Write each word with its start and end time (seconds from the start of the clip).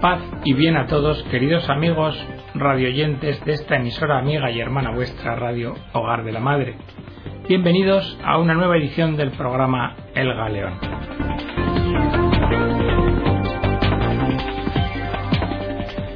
Paz 0.00 0.22
y 0.46 0.54
bien 0.54 0.78
a 0.78 0.86
todos, 0.86 1.22
queridos 1.24 1.68
amigos 1.68 2.16
radioyentes 2.54 3.44
de 3.44 3.52
esta 3.52 3.76
emisora 3.76 4.18
amiga 4.18 4.50
y 4.50 4.58
hermana 4.58 4.92
vuestra 4.92 5.36
Radio 5.36 5.74
Hogar 5.92 6.24
de 6.24 6.32
la 6.32 6.40
Madre. 6.40 6.76
Bienvenidos 7.46 8.18
a 8.24 8.38
una 8.38 8.54
nueva 8.54 8.78
edición 8.78 9.18
del 9.18 9.32
programa 9.32 9.96
El 10.14 10.32
Galeón. 10.32 10.72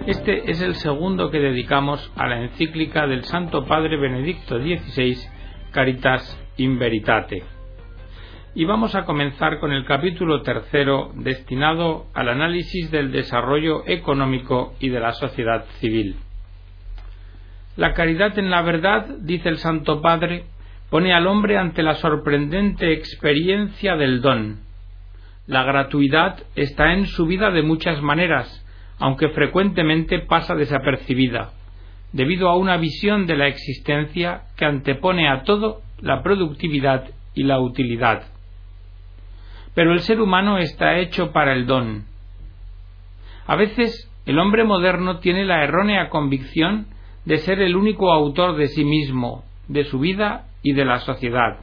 Este 0.06 0.50
es 0.50 0.62
el 0.62 0.76
segundo 0.76 1.30
que 1.30 1.40
dedicamos 1.40 2.10
a 2.16 2.26
la 2.26 2.40
encíclica 2.40 3.06
del 3.06 3.24
Santo 3.24 3.66
Padre 3.66 3.98
Benedicto 3.98 4.58
XVI, 4.58 5.18
Caritas 5.72 6.42
in 6.56 6.78
Veritate 6.78 7.53
y 8.56 8.64
vamos 8.64 8.94
a 8.94 9.04
comenzar 9.04 9.58
con 9.58 9.72
el 9.72 9.84
capítulo 9.84 10.42
tercero 10.42 11.10
destinado 11.16 12.06
al 12.14 12.28
análisis 12.28 12.88
del 12.92 13.10
desarrollo 13.10 13.82
económico 13.86 14.74
y 14.78 14.90
de 14.90 15.00
la 15.00 15.12
sociedad 15.12 15.64
civil. 15.80 16.16
La 17.76 17.94
caridad 17.94 18.38
en 18.38 18.50
la 18.50 18.62
verdad, 18.62 19.06
dice 19.20 19.48
el 19.48 19.58
Santo 19.58 20.00
Padre, 20.00 20.44
pone 20.88 21.12
al 21.12 21.26
hombre 21.26 21.58
ante 21.58 21.82
la 21.82 21.96
sorprendente 21.96 22.92
experiencia 22.92 23.96
del 23.96 24.20
don. 24.20 24.60
La 25.48 25.64
gratuidad 25.64 26.44
está 26.54 26.92
en 26.92 27.06
su 27.06 27.26
vida 27.26 27.50
de 27.50 27.62
muchas 27.62 28.00
maneras, 28.02 28.64
aunque 29.00 29.30
frecuentemente 29.30 30.20
pasa 30.20 30.54
desapercibida, 30.54 31.50
debido 32.12 32.48
a 32.48 32.56
una 32.56 32.76
visión 32.76 33.26
de 33.26 33.36
la 33.36 33.48
existencia 33.48 34.42
que 34.56 34.64
antepone 34.64 35.28
a 35.28 35.42
todo 35.42 35.80
la 36.00 36.22
productividad 36.22 37.10
y 37.34 37.42
la 37.42 37.58
utilidad. 37.58 38.33
Pero 39.74 39.92
el 39.92 40.00
ser 40.00 40.20
humano 40.20 40.58
está 40.58 40.98
hecho 40.98 41.32
para 41.32 41.52
el 41.52 41.66
don. 41.66 42.04
A 43.46 43.56
veces 43.56 44.10
el 44.26 44.38
hombre 44.38 44.64
moderno 44.64 45.18
tiene 45.18 45.44
la 45.44 45.64
errónea 45.64 46.08
convicción 46.08 46.86
de 47.24 47.38
ser 47.38 47.60
el 47.60 47.76
único 47.76 48.12
autor 48.12 48.56
de 48.56 48.68
sí 48.68 48.84
mismo, 48.84 49.44
de 49.68 49.84
su 49.84 49.98
vida 49.98 50.46
y 50.62 50.72
de 50.72 50.84
la 50.84 51.00
sociedad. 51.00 51.58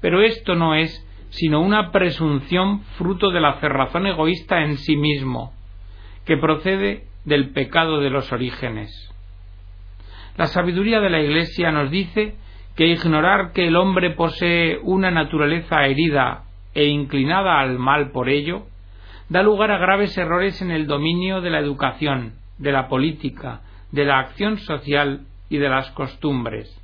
Pero 0.00 0.22
esto 0.22 0.54
no 0.54 0.74
es 0.74 1.06
sino 1.30 1.60
una 1.62 1.92
presunción 1.92 2.80
fruto 2.98 3.30
de 3.30 3.40
la 3.40 3.54
cerrazón 3.54 4.06
egoísta 4.06 4.62
en 4.62 4.76
sí 4.76 4.96
mismo, 4.96 5.52
que 6.26 6.36
procede 6.36 7.04
del 7.24 7.50
pecado 7.50 8.00
de 8.00 8.10
los 8.10 8.30
orígenes. 8.32 8.90
La 10.36 10.46
sabiduría 10.46 11.00
de 11.00 11.10
la 11.10 11.20
Iglesia 11.20 11.70
nos 11.72 11.90
dice 11.90 12.36
que 12.76 12.86
ignorar 12.86 13.52
que 13.52 13.68
el 13.68 13.76
hombre 13.76 14.10
posee 14.10 14.78
una 14.82 15.10
naturaleza 15.10 15.86
herida 15.86 16.44
e 16.74 16.86
inclinada 16.86 17.60
al 17.60 17.78
mal 17.78 18.10
por 18.10 18.28
ello, 18.28 18.66
da 19.28 19.42
lugar 19.42 19.70
a 19.70 19.78
graves 19.78 20.16
errores 20.16 20.60
en 20.62 20.70
el 20.70 20.86
dominio 20.86 21.40
de 21.40 21.50
la 21.50 21.58
educación, 21.58 22.34
de 22.58 22.72
la 22.72 22.88
política, 22.88 23.60
de 23.90 24.04
la 24.04 24.18
acción 24.18 24.58
social 24.58 25.26
y 25.48 25.58
de 25.58 25.68
las 25.68 25.90
costumbres. 25.92 26.78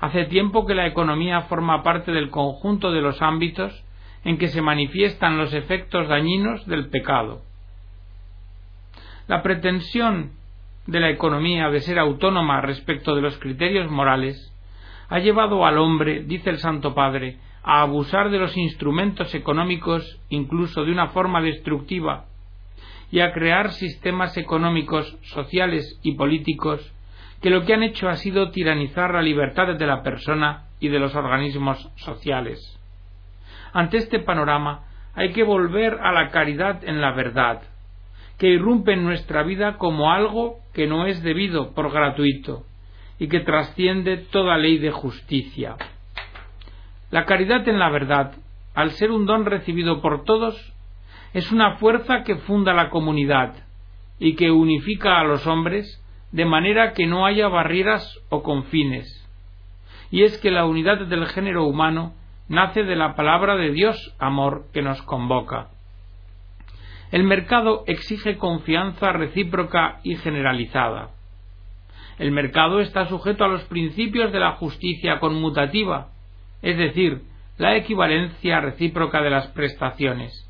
Hace 0.00 0.26
tiempo 0.26 0.64
que 0.66 0.74
la 0.74 0.86
economía 0.86 1.42
forma 1.42 1.82
parte 1.82 2.12
del 2.12 2.30
conjunto 2.30 2.92
de 2.92 3.00
los 3.00 3.20
ámbitos 3.20 3.84
en 4.24 4.38
que 4.38 4.48
se 4.48 4.62
manifiestan 4.62 5.38
los 5.38 5.52
efectos 5.52 6.08
dañinos 6.08 6.66
del 6.66 6.88
pecado. 6.88 7.42
La 9.26 9.42
pretensión 9.42 10.32
de 10.86 11.00
la 11.00 11.10
economía 11.10 11.68
de 11.68 11.80
ser 11.80 11.98
autónoma 11.98 12.60
respecto 12.60 13.14
de 13.14 13.22
los 13.22 13.38
criterios 13.38 13.90
morales 13.90 14.54
ha 15.08 15.18
llevado 15.18 15.66
al 15.66 15.78
hombre, 15.78 16.22
dice 16.24 16.50
el 16.50 16.58
Santo 16.58 16.94
Padre, 16.94 17.38
a 17.70 17.82
abusar 17.82 18.30
de 18.30 18.38
los 18.38 18.56
instrumentos 18.56 19.34
económicos 19.34 20.18
incluso 20.30 20.86
de 20.86 20.90
una 20.90 21.08
forma 21.08 21.42
destructiva 21.42 22.24
y 23.10 23.20
a 23.20 23.30
crear 23.32 23.72
sistemas 23.72 24.38
económicos, 24.38 25.18
sociales 25.20 26.00
y 26.02 26.14
políticos 26.14 26.80
que 27.42 27.50
lo 27.50 27.66
que 27.66 27.74
han 27.74 27.82
hecho 27.82 28.08
ha 28.08 28.16
sido 28.16 28.52
tiranizar 28.52 29.12
la 29.12 29.20
libertad 29.20 29.76
de 29.76 29.86
la 29.86 30.02
persona 30.02 30.64
y 30.80 30.88
de 30.88 30.98
los 30.98 31.14
organismos 31.14 31.90
sociales. 31.96 32.58
Ante 33.74 33.98
este 33.98 34.20
panorama 34.20 34.86
hay 35.14 35.32
que 35.32 35.42
volver 35.42 35.98
a 36.02 36.12
la 36.12 36.30
caridad 36.30 36.82
en 36.84 37.02
la 37.02 37.12
verdad, 37.12 37.60
que 38.38 38.48
irrumpe 38.48 38.94
en 38.94 39.04
nuestra 39.04 39.42
vida 39.42 39.76
como 39.76 40.10
algo 40.10 40.60
que 40.72 40.86
no 40.86 41.04
es 41.04 41.22
debido 41.22 41.74
por 41.74 41.92
gratuito 41.92 42.64
y 43.18 43.28
que 43.28 43.40
trasciende 43.40 44.16
toda 44.16 44.56
ley 44.56 44.78
de 44.78 44.90
justicia. 44.90 45.76
La 47.10 47.24
caridad 47.24 47.66
en 47.68 47.78
la 47.78 47.88
verdad, 47.88 48.32
al 48.74 48.90
ser 48.92 49.10
un 49.10 49.26
don 49.26 49.46
recibido 49.46 50.02
por 50.02 50.24
todos, 50.24 50.74
es 51.32 51.52
una 51.52 51.76
fuerza 51.76 52.22
que 52.24 52.36
funda 52.36 52.74
la 52.74 52.90
comunidad 52.90 53.54
y 54.18 54.34
que 54.34 54.50
unifica 54.50 55.20
a 55.20 55.24
los 55.24 55.46
hombres 55.46 56.02
de 56.32 56.44
manera 56.44 56.92
que 56.92 57.06
no 57.06 57.24
haya 57.24 57.48
barreras 57.48 58.18
o 58.28 58.42
confines. 58.42 59.24
Y 60.10 60.22
es 60.22 60.38
que 60.38 60.50
la 60.50 60.66
unidad 60.66 61.06
del 61.06 61.26
género 61.26 61.64
humano 61.64 62.14
nace 62.48 62.82
de 62.82 62.96
la 62.96 63.14
palabra 63.14 63.56
de 63.56 63.72
Dios 63.72 64.14
amor 64.18 64.66
que 64.72 64.82
nos 64.82 65.00
convoca. 65.02 65.68
El 67.10 67.24
mercado 67.24 67.84
exige 67.86 68.36
confianza 68.36 69.12
recíproca 69.12 70.00
y 70.02 70.16
generalizada. 70.16 71.10
El 72.18 72.32
mercado 72.32 72.80
está 72.80 73.06
sujeto 73.06 73.44
a 73.44 73.48
los 73.48 73.64
principios 73.64 74.32
de 74.32 74.40
la 74.40 74.52
justicia 74.52 75.20
conmutativa, 75.20 76.08
es 76.62 76.76
decir, 76.76 77.22
la 77.56 77.76
equivalencia 77.76 78.60
recíproca 78.60 79.20
de 79.22 79.30
las 79.30 79.48
prestaciones. 79.48 80.44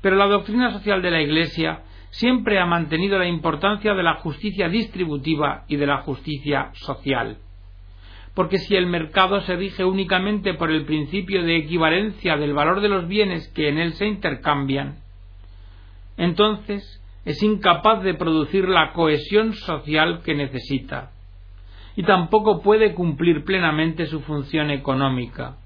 Pero 0.00 0.16
la 0.16 0.26
doctrina 0.26 0.72
social 0.72 1.02
de 1.02 1.10
la 1.10 1.22
Iglesia 1.22 1.82
siempre 2.10 2.58
ha 2.58 2.66
mantenido 2.66 3.18
la 3.18 3.26
importancia 3.26 3.94
de 3.94 4.02
la 4.02 4.14
justicia 4.14 4.68
distributiva 4.68 5.64
y 5.68 5.76
de 5.76 5.86
la 5.86 5.98
justicia 5.98 6.70
social. 6.74 7.38
Porque 8.34 8.58
si 8.58 8.76
el 8.76 8.86
mercado 8.86 9.40
se 9.40 9.56
rige 9.56 9.84
únicamente 9.84 10.54
por 10.54 10.70
el 10.70 10.84
principio 10.84 11.42
de 11.42 11.56
equivalencia 11.56 12.36
del 12.36 12.54
valor 12.54 12.80
de 12.80 12.88
los 12.88 13.08
bienes 13.08 13.48
que 13.48 13.68
en 13.68 13.78
él 13.78 13.94
se 13.94 14.06
intercambian, 14.06 14.98
entonces 16.16 17.02
es 17.24 17.42
incapaz 17.42 18.02
de 18.02 18.14
producir 18.14 18.68
la 18.68 18.92
cohesión 18.92 19.54
social 19.54 20.22
que 20.24 20.34
necesita 20.34 21.10
y 21.98 22.04
tampoco 22.04 22.62
puede 22.62 22.94
cumplir 22.94 23.44
plenamente 23.44 24.06
su 24.06 24.20
función 24.20 24.70
económica. 24.70 25.56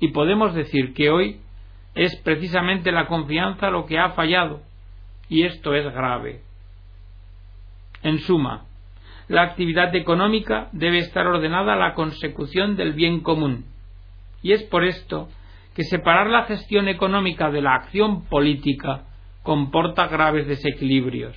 Y 0.00 0.08
podemos 0.08 0.52
decir 0.52 0.94
que 0.94 1.10
hoy 1.10 1.38
es 1.94 2.16
precisamente 2.24 2.90
la 2.90 3.06
confianza 3.06 3.70
lo 3.70 3.86
que 3.86 4.00
ha 4.00 4.10
fallado, 4.10 4.62
y 5.28 5.44
esto 5.44 5.76
es 5.76 5.84
grave. 5.94 6.42
En 8.02 8.18
suma, 8.18 8.64
la 9.28 9.42
actividad 9.42 9.94
económica 9.94 10.70
debe 10.72 10.98
estar 10.98 11.24
ordenada 11.28 11.74
a 11.74 11.88
la 11.88 11.94
consecución 11.94 12.74
del 12.74 12.94
bien 12.94 13.20
común, 13.20 13.64
y 14.42 14.54
es 14.54 14.64
por 14.64 14.84
esto 14.84 15.28
que 15.76 15.84
separar 15.84 16.26
la 16.26 16.46
gestión 16.46 16.88
económica 16.88 17.48
de 17.52 17.62
la 17.62 17.76
acción 17.76 18.24
política 18.24 19.04
comporta 19.44 20.08
graves 20.08 20.48
desequilibrios. 20.48 21.36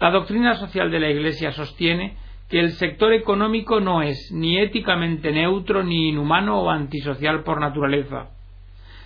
La 0.00 0.10
doctrina 0.10 0.54
social 0.54 0.90
de 0.90 1.00
la 1.00 1.10
Iglesia 1.10 1.52
sostiene 1.52 2.16
que 2.48 2.60
el 2.60 2.72
sector 2.72 3.12
económico 3.12 3.80
no 3.80 4.02
es 4.02 4.30
ni 4.32 4.58
éticamente 4.58 5.32
neutro 5.32 5.82
ni 5.82 6.08
inhumano 6.08 6.60
o 6.60 6.70
antisocial 6.70 7.42
por 7.42 7.60
naturaleza, 7.60 8.30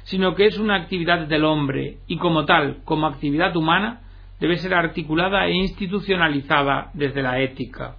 sino 0.05 0.35
que 0.35 0.47
es 0.47 0.59
una 0.59 0.77
actividad 0.77 1.27
del 1.27 1.45
hombre 1.45 1.99
y 2.07 2.19
como 2.19 2.45
tal, 2.45 2.83
como 2.85 3.07
actividad 3.07 3.57
humana, 3.57 4.03
debe 4.39 4.57
ser 4.59 4.75
articulada 4.75 5.47
e 5.47 5.53
institucionalizada 5.55 6.91
desde 6.95 7.23
la 7.23 7.41
ética. 7.41 7.97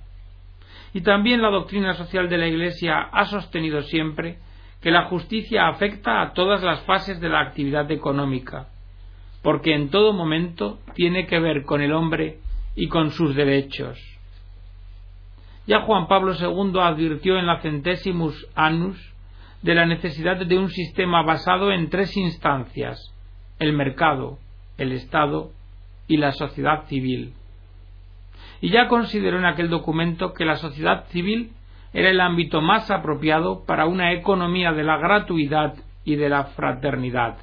Y 0.94 1.02
también 1.02 1.42
la 1.42 1.50
doctrina 1.50 1.94
social 1.94 2.30
de 2.30 2.38
la 2.38 2.48
Iglesia 2.48 3.10
ha 3.12 3.26
sostenido 3.26 3.82
siempre 3.82 4.38
que 4.82 4.92
la 4.92 5.06
justicia 5.06 5.68
afecta 5.68 6.22
a 6.22 6.34
todas 6.34 6.62
las 6.62 6.82
fases 6.82 7.20
de 7.20 7.30
la 7.30 7.42
actividad 7.42 7.90
económica, 7.92 8.68
porque 9.42 9.74
en 9.74 9.90
todo 9.90 10.14
momento 10.14 10.80
tiene 10.94 11.26
que 11.26 11.40
ver 11.40 11.64
con 11.64 11.82
el 11.82 11.94
hombre 11.94 12.40
y 12.76 12.88
con 12.88 13.12
sus 13.12 13.36
derechos. 13.36 14.13
Ya 15.66 15.82
Juan 15.82 16.08
Pablo 16.08 16.34
II 16.34 16.80
advirtió 16.82 17.38
en 17.38 17.46
la 17.46 17.62
Centesimus 17.62 18.48
Annus 18.54 18.98
de 19.62 19.76
la 19.76 19.86
necesidad 19.86 20.38
de 20.38 20.58
un 20.58 20.70
sistema 20.70 21.24
basado 21.24 21.72
en 21.72 21.90
tres 21.90 22.18
instancias 22.18 23.14
el 23.60 23.74
mercado, 23.74 24.40
el 24.78 24.92
Estado 24.92 25.52
y 26.08 26.18
la 26.18 26.34
sociedad 26.34 26.84
civil. 26.88 27.34
Y 28.60 28.70
ya 28.70 28.88
consideró 28.88 29.40
en 29.40 29.46
aquel 29.46 29.70
documento 29.70 30.34
que 30.34 30.46
la 30.46 30.58
sociedad 30.58 31.06
civil 31.08 31.52
era 31.94 32.10
el 32.10 32.20
ámbito 32.20 32.62
más 32.62 32.92
apropiado 32.92 33.64
para 33.66 33.86
una 33.86 34.12
economía 34.12 34.74
de 34.74 34.84
la 34.84 34.98
gratuidad 34.98 35.76
y 36.04 36.16
de 36.16 36.28
la 36.28 36.46
fraternidad. 36.46 37.38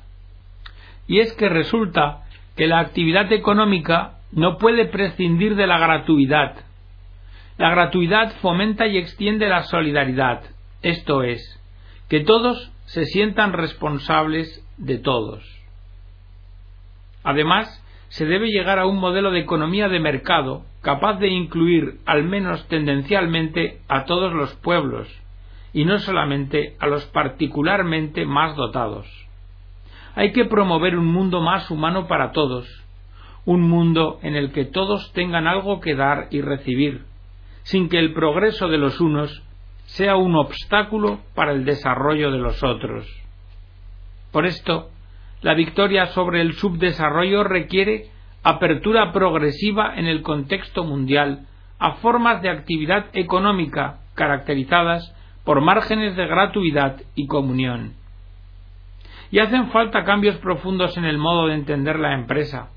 Y 1.07 1.21
es 1.21 1.33
que 1.35 1.49
resulta 1.49 2.25
que 2.57 2.67
la 2.67 2.81
actividad 2.81 3.33
económica 3.33 4.19
no 4.33 4.59
puede 4.59 4.87
prescindir 4.87 5.57
de 5.57 5.67
la 5.67 5.79
gratuidad, 5.79 6.65
la 7.61 7.69
gratuidad 7.69 8.33
fomenta 8.41 8.87
y 8.87 8.97
extiende 8.97 9.47
la 9.47 9.65
solidaridad, 9.65 10.45
esto 10.81 11.23
es, 11.23 11.61
que 12.09 12.21
todos 12.21 12.73
se 12.87 13.05
sientan 13.05 13.53
responsables 13.53 14.67
de 14.79 14.97
todos. 14.97 15.45
Además, 17.23 17.69
se 18.09 18.25
debe 18.25 18.49
llegar 18.49 18.79
a 18.79 18.87
un 18.87 18.97
modelo 18.97 19.31
de 19.31 19.41
economía 19.41 19.91
de 19.91 20.01
mercado 20.01 20.65
capaz 20.81 21.19
de 21.19 21.29
incluir, 21.29 21.99
al 22.07 22.25
menos 22.25 22.67
tendencialmente, 22.69 23.83
a 23.89 24.07
todos 24.07 24.33
los 24.33 24.55
pueblos, 24.55 25.07
y 25.75 25.85
no 25.85 25.99
solamente 25.99 26.77
a 26.81 26.87
los 26.87 27.05
particularmente 27.09 28.25
más 28.25 28.57
dotados. 28.57 29.07
Hay 30.15 30.33
que 30.33 30.47
promover 30.47 30.97
un 30.97 31.09
mundo 31.09 31.43
más 31.43 31.71
humano 31.71 32.09
para 32.09 32.33
todos, 32.33 32.67
un 33.45 33.69
mundo 33.69 34.19
en 34.23 34.35
el 34.35 34.51
que 34.51 34.65
todos 34.65 35.13
tengan 35.13 35.47
algo 35.47 35.81
que 35.81 35.95
dar 35.95 36.29
y 36.31 36.41
recibir, 36.41 37.10
sin 37.63 37.89
que 37.89 37.99
el 37.99 38.13
progreso 38.13 38.69
de 38.69 38.79
los 38.79 39.01
unos 39.01 39.43
sea 39.87 40.17
un 40.17 40.37
obstáculo 40.37 41.21
para 41.35 41.53
el 41.53 41.65
desarrollo 41.65 42.31
de 42.31 42.39
los 42.39 42.63
otros. 42.63 43.07
Por 44.31 44.47
esto, 44.47 44.91
la 45.43 45.55
victoria 45.55 46.07
sobre 46.07 46.41
el 46.43 46.53
subdesarrollo 46.55 47.45
requiere 47.45 48.11
apertura 48.43 49.13
progresiva 49.13 49.95
en 49.97 50.07
el 50.07 50.23
contexto 50.23 50.85
mundial 50.85 51.47
a 51.79 51.93
formas 51.95 52.43
de 52.43 52.51
actividad 52.51 53.07
económica 53.15 54.01
caracterizadas 54.15 55.15
por 55.45 55.61
márgenes 55.61 56.15
de 56.17 56.27
gratuidad 56.27 57.01
y 57.15 57.27
comunión. 57.27 57.95
Y 59.31 59.39
hacen 59.39 59.71
falta 59.71 60.05
cambios 60.05 60.37
profundos 60.37 60.97
en 60.97 61.05
el 61.05 61.19
modo 61.19 61.47
de 61.47 61.55
entender 61.55 61.99
la 61.99 62.15
empresa, 62.15 62.69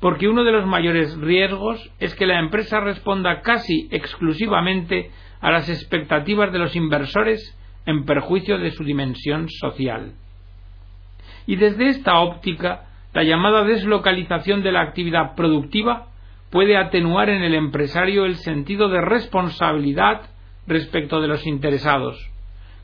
porque 0.00 0.28
uno 0.28 0.44
de 0.44 0.52
los 0.52 0.66
mayores 0.66 1.16
riesgos 1.18 1.90
es 1.98 2.14
que 2.14 2.26
la 2.26 2.38
empresa 2.38 2.80
responda 2.80 3.40
casi 3.42 3.88
exclusivamente 3.90 5.10
a 5.40 5.50
las 5.50 5.68
expectativas 5.68 6.52
de 6.52 6.58
los 6.58 6.76
inversores 6.76 7.56
en 7.86 8.04
perjuicio 8.04 8.58
de 8.58 8.70
su 8.70 8.84
dimensión 8.84 9.48
social. 9.48 10.12
Y 11.46 11.56
desde 11.56 11.88
esta 11.88 12.20
óptica, 12.20 12.84
la 13.14 13.24
llamada 13.24 13.64
deslocalización 13.64 14.62
de 14.62 14.72
la 14.72 14.82
actividad 14.82 15.34
productiva 15.34 16.08
puede 16.50 16.76
atenuar 16.76 17.30
en 17.30 17.42
el 17.42 17.54
empresario 17.54 18.24
el 18.24 18.36
sentido 18.36 18.88
de 18.88 19.00
responsabilidad 19.00 20.22
respecto 20.66 21.20
de 21.20 21.28
los 21.28 21.46
interesados, 21.46 22.30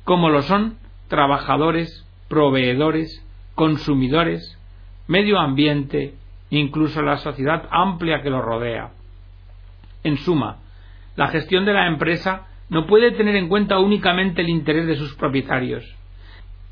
como 0.04 0.30
lo 0.30 0.42
son 0.42 0.78
trabajadores, 1.08 2.06
proveedores, 2.28 3.24
consumidores, 3.54 4.58
medio 5.06 5.38
ambiente, 5.38 6.14
incluso 6.58 7.02
la 7.02 7.16
sociedad 7.18 7.68
amplia 7.70 8.22
que 8.22 8.30
lo 8.30 8.42
rodea. 8.42 8.90
En 10.02 10.16
suma, 10.18 10.58
la 11.16 11.28
gestión 11.28 11.64
de 11.64 11.72
la 11.72 11.86
empresa 11.86 12.46
no 12.68 12.86
puede 12.86 13.12
tener 13.12 13.36
en 13.36 13.48
cuenta 13.48 13.78
únicamente 13.78 14.42
el 14.42 14.48
interés 14.48 14.86
de 14.86 14.96
sus 14.96 15.14
propietarios, 15.14 15.84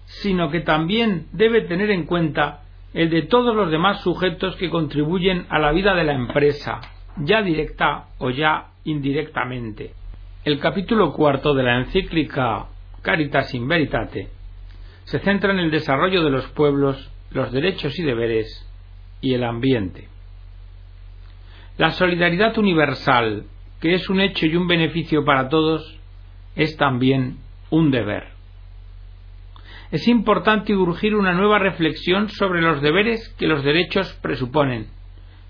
sino 0.05 0.50
que 0.50 0.61
también 0.61 1.26
debe 1.32 1.62
tener 1.62 1.90
en 1.90 2.05
cuenta 2.05 2.62
el 2.93 3.08
de 3.08 3.23
todos 3.23 3.55
los 3.55 3.70
demás 3.70 4.02
sujetos 4.02 4.56
que 4.56 4.69
contribuyen 4.69 5.46
a 5.49 5.58
la 5.58 5.73
vida 5.73 5.94
de 5.94 6.05
la 6.05 6.12
empresa, 6.12 6.81
ya 7.19 7.43
directa 7.43 8.06
o 8.19 8.31
ya 8.31 8.73
indirectamente. 8.85 9.94
El 10.44 10.58
capítulo 10.58 11.12
cuarto 11.12 11.55
de 11.55 11.62
la 11.62 11.78
encíclica 11.78 12.67
Caritas 13.00 13.55
in 13.55 13.67
Veritate 13.67 14.28
se 15.05 15.19
centra 15.20 15.52
en 15.52 15.58
el 15.58 15.70
desarrollo 15.70 16.23
de 16.23 16.31
los 16.31 16.46
pueblos, 16.49 17.11
los 17.31 17.52
derechos 17.52 17.99
y 17.99 18.02
deberes 18.02 18.69
y 19.23 19.33
el 19.33 19.45
ambiente. 19.45 20.09
La 21.79 21.93
solidaridad 21.93 22.59
universal, 22.59 23.47
que 23.81 23.95
es 23.95 24.11
un 24.11 24.21
hecho 24.21 24.45
y 24.45 24.57
un 24.57 24.69
beneficio 24.69 25.25
para 25.25 25.49
todos, 25.49 25.99
es 26.55 26.77
también 26.77 27.39
un 27.71 27.91
deber. 27.91 28.25
Es 29.91 30.07
importante 30.09 30.75
urgir 30.75 31.15
una 31.15 31.33
nueva 31.33 31.59
reflexión 31.59 32.29
sobre 32.29 32.61
los 32.61 32.83
deberes 32.83 33.29
que 33.39 33.47
los 33.47 33.65
derechos 33.65 34.13
presuponen, 34.23 34.89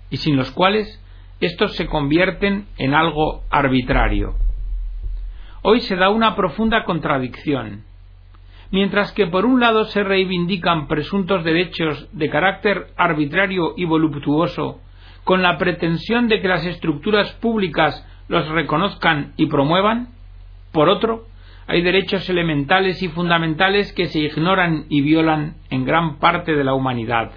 y 0.09 0.17
sin 0.17 0.37
los 0.37 0.51
cuales 0.51 1.01
estos 1.41 1.75
se 1.75 1.87
convierten 1.87 2.67
en 2.77 2.93
algo 2.93 3.43
arbitrario. 3.49 4.35
Hoy 5.61 5.81
se 5.81 5.95
da 5.95 6.09
una 6.09 6.35
profunda 6.35 6.83
contradicción 6.83 7.83
mientras 8.73 9.11
que 9.11 9.27
por 9.27 9.45
un 9.45 9.59
lado 9.59 9.85
se 9.85 10.03
reivindican 10.03 10.87
presuntos 10.87 11.43
derechos 11.43 12.09
de 12.11 12.27
carácter 12.31 12.87
arbitrario 12.97 13.75
y 13.77 13.85
voluptuoso, 13.85 14.79
con 15.23 15.43
la 15.43 15.59
pretensión 15.59 16.27
de 16.27 16.41
que 16.41 16.47
las 16.47 16.65
estructuras 16.65 17.31
públicas 17.33 18.03
los 18.27 18.49
reconozcan 18.49 19.33
y 19.37 19.45
promuevan, 19.45 20.07
por 20.71 20.89
otro, 20.89 21.27
hay 21.67 21.83
derechos 21.83 22.27
elementales 22.31 23.03
y 23.03 23.09
fundamentales 23.09 23.93
que 23.93 24.07
se 24.07 24.21
ignoran 24.21 24.85
y 24.89 25.01
violan 25.01 25.57
en 25.69 25.85
gran 25.85 26.17
parte 26.17 26.55
de 26.55 26.63
la 26.63 26.73
humanidad. 26.73 27.29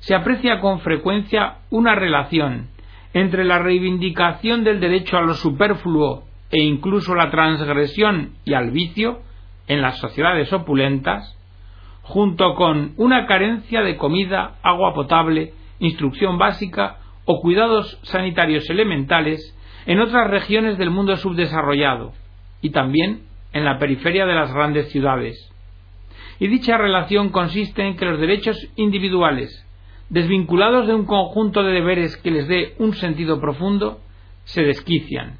Se 0.00 0.14
aprecia 0.14 0.60
con 0.60 0.80
frecuencia 0.80 1.60
una 1.70 1.94
relación 1.94 2.68
entre 3.14 3.46
la 3.46 3.58
reivindicación 3.58 4.64
del 4.64 4.80
derecho 4.80 5.16
a 5.16 5.22
lo 5.22 5.32
superfluo 5.32 6.24
e 6.50 6.62
incluso 6.62 7.14
la 7.14 7.30
transgresión 7.30 8.34
y 8.44 8.52
al 8.52 8.70
vicio 8.70 9.24
en 9.68 9.82
las 9.82 9.98
sociedades 9.98 10.52
opulentas, 10.52 11.36
junto 12.02 12.54
con 12.54 12.94
una 12.96 13.26
carencia 13.26 13.82
de 13.82 13.96
comida, 13.96 14.56
agua 14.62 14.94
potable, 14.94 15.52
instrucción 15.80 16.38
básica 16.38 16.98
o 17.24 17.40
cuidados 17.40 17.98
sanitarios 18.02 18.68
elementales 18.70 19.54
en 19.86 20.00
otras 20.00 20.30
regiones 20.30 20.78
del 20.78 20.90
mundo 20.90 21.16
subdesarrollado 21.16 22.12
y 22.62 22.70
también 22.70 23.22
en 23.52 23.64
la 23.64 23.78
periferia 23.78 24.26
de 24.26 24.34
las 24.34 24.52
grandes 24.52 24.90
ciudades. 24.90 25.50
Y 26.38 26.48
dicha 26.48 26.76
relación 26.76 27.30
consiste 27.30 27.82
en 27.82 27.96
que 27.96 28.04
los 28.04 28.20
derechos 28.20 28.56
individuales, 28.76 29.66
desvinculados 30.10 30.86
de 30.86 30.94
un 30.94 31.06
conjunto 31.06 31.62
de 31.62 31.72
deberes 31.72 32.16
que 32.18 32.30
les 32.30 32.46
dé 32.46 32.74
un 32.78 32.94
sentido 32.94 33.40
profundo, 33.40 34.00
se 34.44 34.62
desquician 34.62 35.38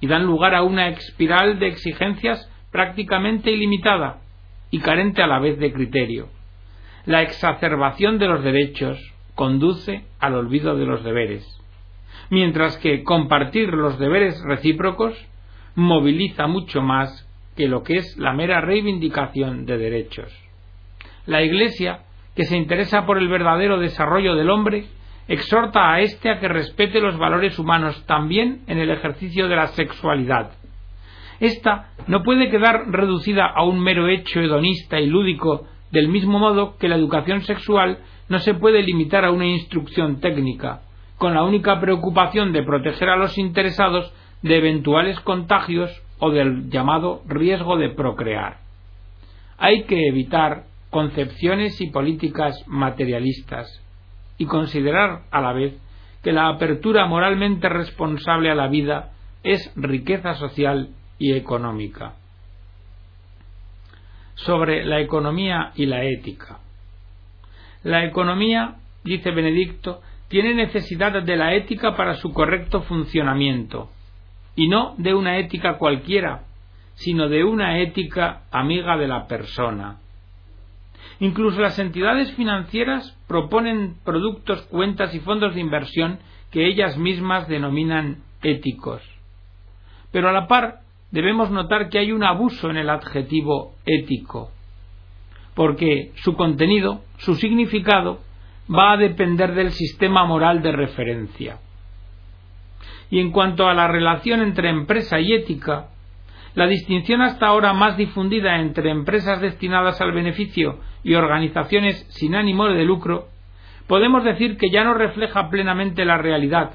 y 0.00 0.06
dan 0.06 0.24
lugar 0.24 0.54
a 0.54 0.62
una 0.62 0.88
espiral 0.88 1.58
de 1.58 1.68
exigencias 1.68 2.50
prácticamente 2.70 3.50
ilimitada 3.50 4.18
y 4.70 4.80
carente 4.80 5.22
a 5.22 5.26
la 5.26 5.38
vez 5.38 5.58
de 5.58 5.72
criterio. 5.72 6.28
La 7.06 7.22
exacerbación 7.22 8.18
de 8.18 8.28
los 8.28 8.44
derechos 8.44 8.98
conduce 9.34 10.04
al 10.18 10.34
olvido 10.34 10.76
de 10.76 10.86
los 10.86 11.02
deberes, 11.02 11.46
mientras 12.28 12.76
que 12.78 13.02
compartir 13.02 13.70
los 13.70 13.98
deberes 13.98 14.40
recíprocos 14.44 15.14
moviliza 15.74 16.46
mucho 16.46 16.82
más 16.82 17.26
que 17.56 17.68
lo 17.68 17.82
que 17.82 17.96
es 17.96 18.16
la 18.18 18.32
mera 18.32 18.60
reivindicación 18.60 19.66
de 19.66 19.78
derechos. 19.78 20.32
La 21.26 21.42
Iglesia, 21.42 22.00
que 22.34 22.44
se 22.44 22.56
interesa 22.56 23.06
por 23.06 23.18
el 23.18 23.28
verdadero 23.28 23.78
desarrollo 23.78 24.34
del 24.34 24.50
hombre, 24.50 24.86
exhorta 25.28 25.92
a 25.92 26.00
éste 26.00 26.30
a 26.30 26.38
que 26.38 26.48
respete 26.48 27.00
los 27.00 27.18
valores 27.18 27.58
humanos 27.58 28.04
también 28.06 28.62
en 28.66 28.78
el 28.78 28.90
ejercicio 28.90 29.48
de 29.48 29.56
la 29.56 29.68
sexualidad, 29.68 30.52
esta 31.40 31.92
no 32.06 32.22
puede 32.22 32.50
quedar 32.50 32.90
reducida 32.90 33.46
a 33.46 33.64
un 33.64 33.80
mero 33.80 34.08
hecho 34.08 34.40
hedonista 34.40 35.00
y 35.00 35.06
lúdico, 35.06 35.66
del 35.90 36.08
mismo 36.08 36.38
modo 36.38 36.76
que 36.76 36.88
la 36.88 36.96
educación 36.96 37.40
sexual 37.42 37.98
no 38.28 38.38
se 38.38 38.54
puede 38.54 38.82
limitar 38.82 39.24
a 39.24 39.32
una 39.32 39.46
instrucción 39.46 40.20
técnica, 40.20 40.82
con 41.16 41.34
la 41.34 41.42
única 41.42 41.80
preocupación 41.80 42.52
de 42.52 42.62
proteger 42.62 43.08
a 43.08 43.16
los 43.16 43.38
interesados 43.38 44.12
de 44.42 44.58
eventuales 44.58 45.18
contagios 45.20 45.90
o 46.18 46.30
del 46.30 46.70
llamado 46.70 47.22
riesgo 47.26 47.76
de 47.78 47.88
procrear. 47.88 48.58
Hay 49.58 49.84
que 49.84 50.08
evitar 50.08 50.64
concepciones 50.90 51.80
y 51.80 51.90
políticas 51.90 52.54
materialistas 52.66 53.82
y 54.38 54.46
considerar 54.46 55.22
a 55.30 55.40
la 55.40 55.52
vez 55.52 55.80
que 56.22 56.32
la 56.32 56.48
apertura 56.48 57.06
moralmente 57.06 57.68
responsable 57.68 58.50
a 58.50 58.54
la 58.54 58.68
vida 58.68 59.12
es 59.42 59.72
riqueza 59.76 60.34
social 60.34 60.90
y 61.20 61.34
económica. 61.34 62.14
Sobre 64.34 64.84
la 64.84 65.00
economía 65.00 65.70
y 65.76 65.86
la 65.86 66.02
ética. 66.02 66.58
La 67.84 68.04
economía, 68.04 68.76
dice 69.04 69.30
Benedicto, 69.30 70.00
tiene 70.28 70.54
necesidad 70.54 71.22
de 71.22 71.36
la 71.36 71.54
ética 71.54 71.94
para 71.94 72.14
su 72.14 72.32
correcto 72.32 72.82
funcionamiento, 72.82 73.90
y 74.56 74.68
no 74.68 74.94
de 74.96 75.14
una 75.14 75.38
ética 75.38 75.76
cualquiera, 75.78 76.44
sino 76.94 77.28
de 77.28 77.44
una 77.44 77.78
ética 77.78 78.42
amiga 78.50 78.96
de 78.96 79.08
la 79.08 79.26
persona. 79.26 79.98
Incluso 81.18 81.60
las 81.60 81.78
entidades 81.78 82.32
financieras 82.32 83.16
proponen 83.28 83.96
productos, 84.04 84.62
cuentas 84.62 85.14
y 85.14 85.20
fondos 85.20 85.54
de 85.54 85.60
inversión 85.60 86.18
que 86.50 86.66
ellas 86.66 86.96
mismas 86.96 87.46
denominan 87.46 88.22
éticos. 88.42 89.02
Pero 90.12 90.30
a 90.30 90.32
la 90.32 90.46
par 90.46 90.80
debemos 91.10 91.50
notar 91.50 91.88
que 91.88 91.98
hay 91.98 92.12
un 92.12 92.24
abuso 92.24 92.70
en 92.70 92.76
el 92.76 92.90
adjetivo 92.90 93.74
ético, 93.84 94.50
porque 95.54 96.12
su 96.16 96.34
contenido, 96.34 97.02
su 97.18 97.34
significado, 97.34 98.20
va 98.72 98.92
a 98.92 98.96
depender 98.96 99.54
del 99.54 99.72
sistema 99.72 100.24
moral 100.24 100.62
de 100.62 100.72
referencia. 100.72 101.58
Y 103.10 103.18
en 103.18 103.32
cuanto 103.32 103.68
a 103.68 103.74
la 103.74 103.88
relación 103.88 104.40
entre 104.40 104.70
empresa 104.70 105.18
y 105.18 105.32
ética, 105.32 105.88
la 106.54 106.66
distinción 106.66 107.22
hasta 107.22 107.46
ahora 107.46 107.72
más 107.72 107.96
difundida 107.96 108.60
entre 108.60 108.90
empresas 108.90 109.40
destinadas 109.40 110.00
al 110.00 110.12
beneficio 110.12 110.78
y 111.02 111.14
organizaciones 111.14 112.06
sin 112.10 112.34
ánimo 112.34 112.66
de 112.66 112.84
lucro 112.84 113.26
podemos 113.86 114.22
decir 114.22 114.56
que 114.56 114.70
ya 114.70 114.84
no 114.84 114.94
refleja 114.94 115.48
plenamente 115.50 116.04
la 116.04 116.16
realidad, 116.18 116.74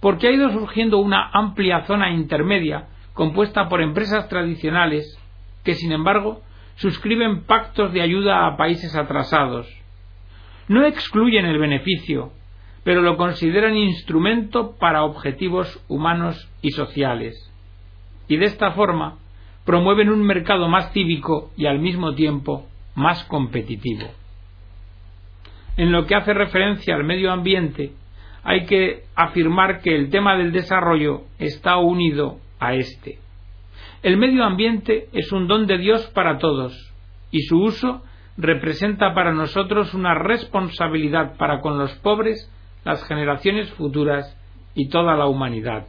porque 0.00 0.26
ha 0.26 0.32
ido 0.32 0.50
surgiendo 0.50 0.98
una 0.98 1.30
amplia 1.32 1.84
zona 1.86 2.10
intermedia 2.10 2.86
compuesta 3.18 3.68
por 3.68 3.82
empresas 3.82 4.28
tradicionales 4.28 5.18
que, 5.64 5.74
sin 5.74 5.90
embargo, 5.90 6.40
suscriben 6.76 7.42
pactos 7.42 7.92
de 7.92 8.00
ayuda 8.00 8.46
a 8.46 8.56
países 8.56 8.94
atrasados. 8.94 9.66
No 10.68 10.86
excluyen 10.86 11.44
el 11.44 11.58
beneficio, 11.58 12.30
pero 12.84 13.02
lo 13.02 13.16
consideran 13.16 13.76
instrumento 13.76 14.76
para 14.78 15.02
objetivos 15.02 15.84
humanos 15.88 16.48
y 16.62 16.70
sociales. 16.70 17.34
Y 18.28 18.36
de 18.36 18.44
esta 18.44 18.70
forma 18.70 19.16
promueven 19.64 20.10
un 20.10 20.24
mercado 20.24 20.68
más 20.68 20.92
cívico 20.92 21.50
y 21.56 21.66
al 21.66 21.80
mismo 21.80 22.14
tiempo 22.14 22.68
más 22.94 23.24
competitivo. 23.24 24.06
En 25.76 25.90
lo 25.90 26.06
que 26.06 26.14
hace 26.14 26.32
referencia 26.34 26.94
al 26.94 27.02
medio 27.02 27.32
ambiente, 27.32 27.90
hay 28.44 28.64
que 28.66 29.02
afirmar 29.16 29.80
que 29.80 29.96
el 29.96 30.08
tema 30.08 30.36
del 30.36 30.52
desarrollo 30.52 31.22
está 31.40 31.78
unido 31.78 32.38
a 32.58 32.74
este. 32.74 33.18
El 34.02 34.16
medio 34.16 34.44
ambiente 34.44 35.08
es 35.12 35.32
un 35.32 35.48
don 35.48 35.66
de 35.66 35.78
Dios 35.78 36.06
para 36.14 36.38
todos 36.38 36.92
y 37.30 37.42
su 37.42 37.58
uso 37.58 38.02
representa 38.36 39.12
para 39.14 39.32
nosotros 39.32 39.92
una 39.94 40.14
responsabilidad 40.14 41.36
para 41.36 41.60
con 41.60 41.78
los 41.78 41.92
pobres, 41.96 42.50
las 42.84 43.04
generaciones 43.06 43.70
futuras 43.72 44.36
y 44.74 44.88
toda 44.88 45.16
la 45.16 45.26
humanidad. 45.26 45.86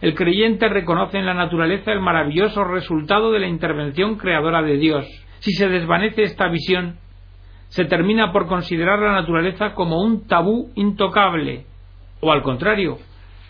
El 0.00 0.14
creyente 0.14 0.68
reconoce 0.68 1.18
en 1.18 1.26
la 1.26 1.34
naturaleza 1.34 1.90
el 1.92 2.00
maravilloso 2.00 2.62
resultado 2.64 3.32
de 3.32 3.40
la 3.40 3.48
intervención 3.48 4.16
creadora 4.16 4.62
de 4.62 4.76
Dios. 4.76 5.06
Si 5.40 5.52
se 5.52 5.68
desvanece 5.68 6.22
esta 6.22 6.48
visión, 6.48 6.98
se 7.68 7.84
termina 7.86 8.30
por 8.30 8.46
considerar 8.46 9.00
la 9.00 9.12
naturaleza 9.12 9.74
como 9.74 10.00
un 10.00 10.26
tabú 10.26 10.70
intocable, 10.76 11.64
o 12.20 12.30
al 12.30 12.42
contrario, 12.42 12.98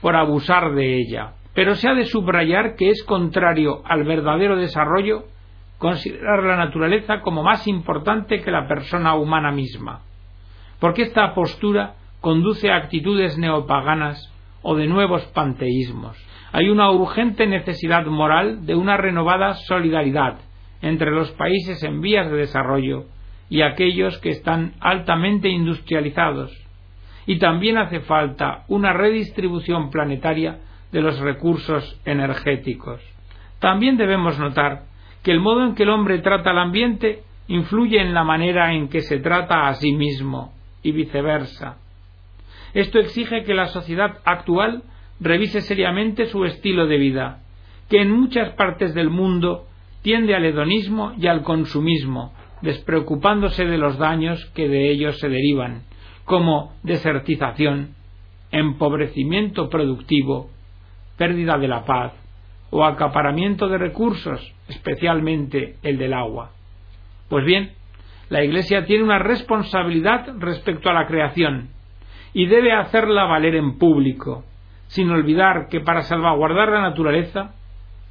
por 0.01 0.17
abusar 0.17 0.75
de 0.75 0.99
ella. 0.99 1.33
Pero 1.55 1.77
se 1.77 1.89
ha 1.89 1.95
de 1.95 2.07
subrayar 2.07 2.75
que 2.77 2.91
es 2.91 3.03
contrario 3.05 3.83
al 3.85 4.05
verdadero 4.05 4.57
desarrollo 4.57 5.25
considerar 5.79 6.43
la 6.43 6.57
naturaleza 6.57 7.21
como 7.21 7.43
más 7.43 7.67
importante 7.67 8.43
que 8.43 8.51
la 8.51 8.67
persona 8.67 9.15
humana 9.15 9.53
misma, 9.53 10.01
porque 10.81 11.03
esta 11.03 11.35
postura 11.35 11.95
conduce 12.21 12.71
a 12.71 12.77
actitudes 12.77 13.39
neopaganas 13.39 14.33
o 14.63 14.75
de 14.77 14.87
nuevos 14.87 15.25
panteísmos. 15.27 16.17
Hay 16.53 16.71
una 16.71 16.91
urgente 16.91 17.47
necesidad 17.47 18.07
moral 18.07 18.65
de 18.65 18.75
una 18.75 18.97
renovada 18.97 19.55
solidaridad 19.55 20.39
entre 20.81 21.11
los 21.11 21.31
países 21.33 21.83
en 21.83 22.01
vías 22.01 22.31
de 22.31 22.37
desarrollo 22.37 23.05
y 23.51 23.63
aquellos 23.63 24.19
que 24.19 24.31
están 24.31 24.75
altamente 24.81 25.49
industrializados. 25.49 26.53
Y 27.27 27.39
también 27.39 27.79
hace 27.79 28.01
falta 28.01 28.65
una 28.69 28.93
redistribución 28.93 29.91
planetaria 29.91 30.61
de 30.95 31.03
los 31.03 31.19
recursos 31.19 32.01
energéticos. 32.05 33.03
También 33.59 33.97
debemos 33.97 34.39
notar 34.39 34.85
que 35.25 35.33
el 35.33 35.41
modo 35.41 35.65
en 35.65 35.75
que 35.75 35.83
el 35.83 35.91
hombre 35.91 36.21
trata 36.21 36.51
al 36.51 36.59
ambiente 36.59 37.25
influye 37.49 38.01
en 38.01 38.15
la 38.15 38.23
manera 38.23 38.73
en 38.73 38.89
que 38.89 39.01
se 39.01 39.19
trata 39.19 39.67
a 39.67 39.75
sí 39.75 39.91
mismo 39.91 40.55
y 40.85 40.93
viceversa. 40.93 41.79
Esto 42.75 43.01
exige 43.01 43.43
que 43.43 43.55
la 43.55 43.67
sociedad 43.67 44.19
actual 44.25 44.85
revise 45.19 45.63
seriamente 45.63 46.27
su 46.27 46.45
estilo 46.45 46.87
de 46.87 46.99
vida, 46.99 47.41
que 47.91 48.01
en 48.01 48.13
muchas 48.13 48.51
partes 48.51 48.95
del 48.95 49.11
mundo 49.11 49.67
tiende 50.03 50.37
al 50.37 50.45
hedonismo 50.45 51.13
y 51.19 51.27
al 51.27 51.43
consumismo, 51.43 52.33
despreocupándose 52.63 53.65
de 53.65 53.79
los 53.79 53.99
daños 53.99 54.45
que 54.55 54.69
de 54.69 54.93
ellos 54.93 55.19
se 55.19 55.29
derivan, 55.29 55.83
como 56.25 56.73
desertización, 56.85 57.97
empobrecimiento 58.53 59.69
productivo, 59.69 60.54
pérdida 61.17 61.59
de 61.59 61.69
la 61.69 61.85
paz 61.85 62.13
o 62.71 62.85
acaparamiento 62.85 63.69
de 63.69 63.79
recursos, 63.79 64.53
especialmente 64.69 65.77
el 65.83 65.99
del 65.99 66.13
agua. 66.13 66.51
Pues 67.29 67.45
bien, 67.45 67.73
la 68.31 68.43
Iglesia 68.43 68.85
tiene 68.85 69.05
una 69.05 69.19
responsabilidad 69.19 70.27
respecto 70.39 70.91
a 70.91 70.95
la 70.95 71.07
creación 71.07 71.69
y 72.33 72.47
debe 72.47 72.73
hacerla 72.73 73.25
valer 73.25 73.55
en 73.55 73.79
público, 73.79 74.45
sin 74.89 75.11
olvidar 75.11 75.69
que 75.69 75.81
para 75.81 76.03
salvaguardar 76.03 76.69
la 76.69 76.83
naturaleza, 76.83 77.55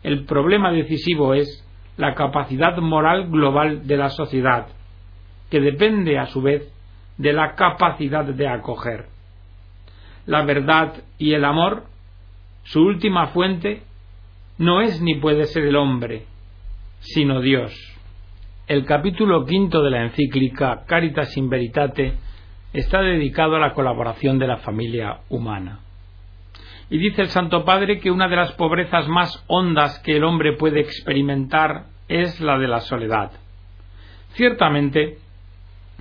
el 0.02 0.26
problema 0.26 0.72
decisivo 0.72 1.34
es 1.34 1.68
la 1.98 2.16
capacidad 2.16 2.78
moral 2.78 3.30
global 3.30 3.86
de 3.86 3.98
la 3.98 4.10
sociedad, 4.10 4.68
que 5.50 5.60
depende 5.60 6.18
a 6.18 6.28
su 6.28 6.42
vez 6.42 6.72
de 7.18 7.34
la 7.34 7.56
capacidad 7.56 8.26
de 8.26 8.48
acoger. 8.48 9.06
La 10.26 10.44
verdad 10.44 10.94
y 11.18 11.34
el 11.34 11.46
amor, 11.46 11.84
su 12.63 12.82
última 12.82 13.27
fuente, 13.27 13.84
no 14.58 14.82
es 14.82 15.01
ni 15.01 15.15
puede 15.15 15.46
ser 15.46 15.65
el 15.65 15.75
hombre, 15.75 16.25
sino 17.00 17.41
Dios. 17.41 17.74
El 18.67 18.86
capítulo 18.86 19.46
quinto 19.46 19.84
de 19.84 19.91
la 19.91 20.03
encíclica 20.03 20.86
Caritas 20.86 21.36
in 21.36 21.50
Veritate 21.50 22.13
está 22.72 23.01
dedicado 23.01 23.55
a 23.58 23.60
la 23.60 23.74
colaboración 23.74 24.39
de 24.39 24.48
la 24.48 24.58
familia 24.58 25.20
humana. 25.29 25.79
Y 26.89 26.98
dice 26.98 27.24
el 27.24 27.29
Santo 27.29 27.65
Padre 27.65 28.00
que 28.00 28.12
una 28.12 28.27
de 28.27 28.36
las 28.36 28.53
pobrezas 28.53 29.08
más 29.08 29.43
hondas 29.48 30.00
que 30.00 30.15
el 30.15 30.24
hombre 30.24 30.53
puede 30.53 30.79
experimentar 30.79 31.88
es 32.08 32.39
la 32.39 32.58
de 32.58 32.67
la 32.67 32.79
soledad. 32.79 33.32
Ciertamente, 34.34 35.17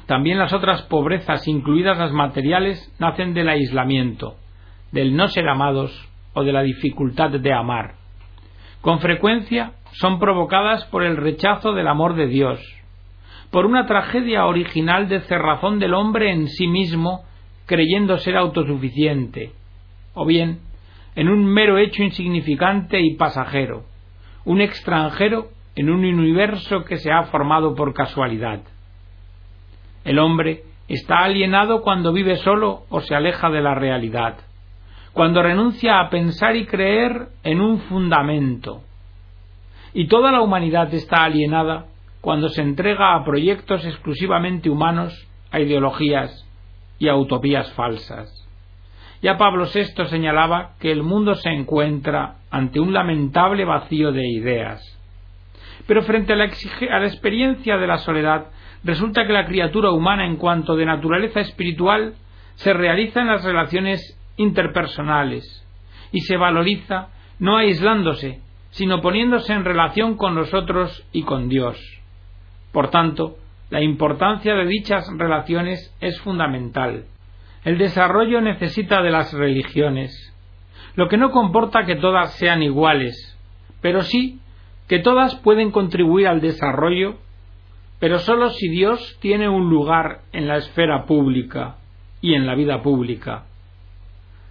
también 0.07 0.39
las 0.39 0.53
otras 0.53 0.83
pobrezas, 0.83 1.49
incluidas 1.49 1.99
las 1.99 2.13
materiales, 2.13 2.95
nacen 2.99 3.35
del 3.35 3.49
aislamiento, 3.49 4.37
del 4.93 5.17
no 5.17 5.29
ser 5.29 5.49
amados 5.49 6.12
o 6.35 6.45
de 6.45 6.53
la 6.53 6.63
dificultad 6.63 7.31
de 7.31 7.53
amar. 7.53 7.95
Con 8.81 9.01
frecuencia 9.01 9.73
son 9.93 10.19
provocadas 10.19 10.85
por 10.87 11.05
el 11.05 11.17
rechazo 11.17 11.73
del 11.73 11.89
amor 11.89 12.15
de 12.15 12.27
Dios, 12.27 12.61
por 13.51 13.67
una 13.67 13.87
tragedia 13.87 14.47
original 14.47 15.09
de 15.09 15.21
cerrazón 15.21 15.79
del 15.79 15.95
hombre 15.95 16.33
en 16.33 16.49
sí 16.49 16.67
mismo, 16.67 17.25
creyendo 17.67 18.19
ser 18.19 18.37
autosuficiente, 18.37 19.53
o 20.15 20.27
bien 20.27 20.61
en 21.15 21.29
un 21.29 21.45
mero 21.45 21.79
hecho 21.79 22.03
insignificante 22.03 23.01
y 23.01 23.17
pasajero, 23.17 23.85
un 24.45 24.61
extranjero 24.61 25.49
en 25.77 25.91
un 25.91 26.05
universo 26.05 26.85
que 26.85 26.97
se 26.97 27.13
ha 27.13 27.25
formado 27.25 27.75
por 27.75 27.93
casualidad. 27.95 28.61
El 30.05 30.19
hombre 30.19 30.65
está 30.89 31.19
alienado 31.19 31.83
cuando 31.83 32.13
vive 32.13 32.37
solo 32.37 32.85
o 32.89 33.01
se 33.01 33.15
aleja 33.15 33.51
de 33.51 33.61
la 33.61 33.75
realidad, 33.75 34.39
cuando 35.13 35.43
renuncia 35.43 36.01
a 36.01 36.11
pensar 36.11 36.57
y 36.57 36.67
creer 36.67 37.29
en 37.43 37.61
un 37.61 37.81
fundamento. 37.81 38.83
Y 39.93 40.09
toda 40.09 40.33
la 40.33 40.41
humanidad 40.41 40.93
está 40.95 41.25
alienada 41.25 41.87
cuando 42.21 42.49
se 42.49 42.63
entrega 42.63 43.15
a 43.15 43.25
proyectos 43.25 43.85
exclusivamente 43.85 44.71
humanos, 44.71 45.29
a 45.51 45.61
ideologías 45.61 46.49
y 46.99 47.09
a 47.09 47.17
utopías 47.17 47.71
falsas. 47.73 48.39
Ya 49.21 49.37
Pablo 49.37 49.67
VI 49.73 50.07
señalaba 50.07 50.73
que 50.81 50.91
el 50.91 51.03
mundo 51.03 51.35
se 51.35 51.51
encuentra 51.51 52.37
ante 52.51 52.81
un 52.81 52.93
lamentable 52.93 53.65
vacío 53.65 54.13
de 54.13 54.27
ideas. 54.27 54.81
Pero 55.87 56.03
frente 56.03 56.33
a 56.33 56.37
la, 56.37 56.45
a 56.45 56.99
la 56.99 57.07
experiencia 57.07 57.77
de 57.77 57.87
la 57.87 57.99
soledad, 57.99 58.47
resulta 58.83 59.27
que 59.27 59.33
la 59.33 59.47
criatura 59.47 59.91
humana 59.91 60.27
en 60.27 60.37
cuanto 60.37 60.75
de 60.75 60.87
naturaleza 60.87 61.41
espiritual 61.41 62.15
se 62.55 62.73
realiza 62.73 63.21
en 63.21 63.29
las 63.29 63.45
relaciones 63.45 64.19
interpersonales 64.37 65.67
y 66.13 66.21
se 66.21 66.37
valoriza 66.37 67.09
no 67.39 67.57
aislándose, 67.57 68.41
sino 68.71 69.01
poniéndose 69.01 69.53
en 69.53 69.65
relación 69.65 70.17
con 70.17 70.35
los 70.35 70.55
otros 70.55 71.07
y 71.13 71.23
con 71.23 71.49
Dios. 71.49 71.79
Por 72.73 72.91
tanto, 72.91 73.37
la 73.71 73.83
importancia 73.83 74.55
de 74.55 74.67
dichas 74.67 75.07
relaciones 75.17 75.95
es 76.01 76.21
fundamental. 76.21 77.05
El 77.65 77.79
desarrollo 77.79 78.41
necesita 78.41 79.03
de 79.03 79.11
las 79.11 79.33
religiones, 79.33 80.33
lo 80.95 81.09
que 81.09 81.17
no 81.17 81.31
comporta 81.31 81.85
que 81.85 81.97
todas 81.97 82.35
sean 82.35 82.63
iguales, 82.63 83.39
pero 83.81 84.03
sí 84.03 84.41
que 84.89 84.99
todas 84.99 85.37
pueden 85.37 85.71
contribuir 85.71 86.29
al 86.29 86.41
desarrollo, 86.41 87.17
pero 87.99 88.19
sólo 88.19 88.51
si 88.51 88.69
Dios 88.69 89.17
tiene 89.21 89.49
un 89.49 89.71
lugar 89.71 90.21
en 90.33 90.49
la 90.49 90.57
esfera 90.57 91.07
pública 91.07 91.77
y 92.21 92.35
en 92.35 92.47
la 92.47 92.55
vida 92.55 92.83
pública. 92.83 93.45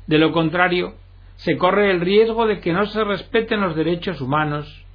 De 0.08 0.18
lo 0.18 0.32
contrario, 0.32 0.96
se 1.36 1.58
corre 1.58 1.92
el 1.92 2.02
riesgo 2.02 2.46
de 2.46 2.60
que 2.60 2.74
no 2.74 2.86
se 2.86 3.04
respeten 3.04 3.62
los 3.62 3.76
derechos 3.76 4.22
humanos, 4.22 4.86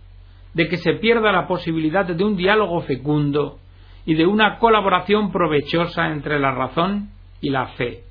de 0.55 0.69
que 0.69 0.77
se 0.77 0.95
pierda 0.95 1.33
la 1.33 1.47
posibilidad 1.47 2.07
de 2.07 2.25
un 2.25 2.37
diálogo 2.37 2.81
fecundo 2.83 3.59
y 4.05 4.15
de 4.15 4.27
una 4.27 4.59
colaboración 4.59 5.33
provechosa 5.33 6.09
entre 6.13 6.39
la 6.39 6.53
razón 6.53 7.11
y 7.41 7.51
la 7.51 7.67
fe. 7.69 8.05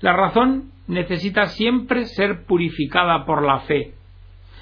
La 0.00 0.12
razón 0.12 0.70
necesita 0.86 1.46
siempre 1.46 2.06
ser 2.06 2.44
purificada 2.46 3.24
por 3.24 3.44
la 3.44 3.60
fe, 3.60 3.92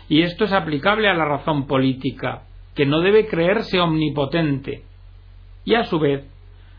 y 0.09 0.23
esto 0.23 0.45
es 0.45 0.53
aplicable 0.53 1.09
a 1.09 1.15
la 1.15 1.25
razón 1.25 1.67
política, 1.67 2.43
que 2.75 2.87
no 2.87 3.01
debe 3.01 3.27
creerse 3.27 3.79
omnipotente, 3.79 4.83
y 5.65 5.75
a 5.75 5.85
su 5.85 5.99
vez 5.99 6.25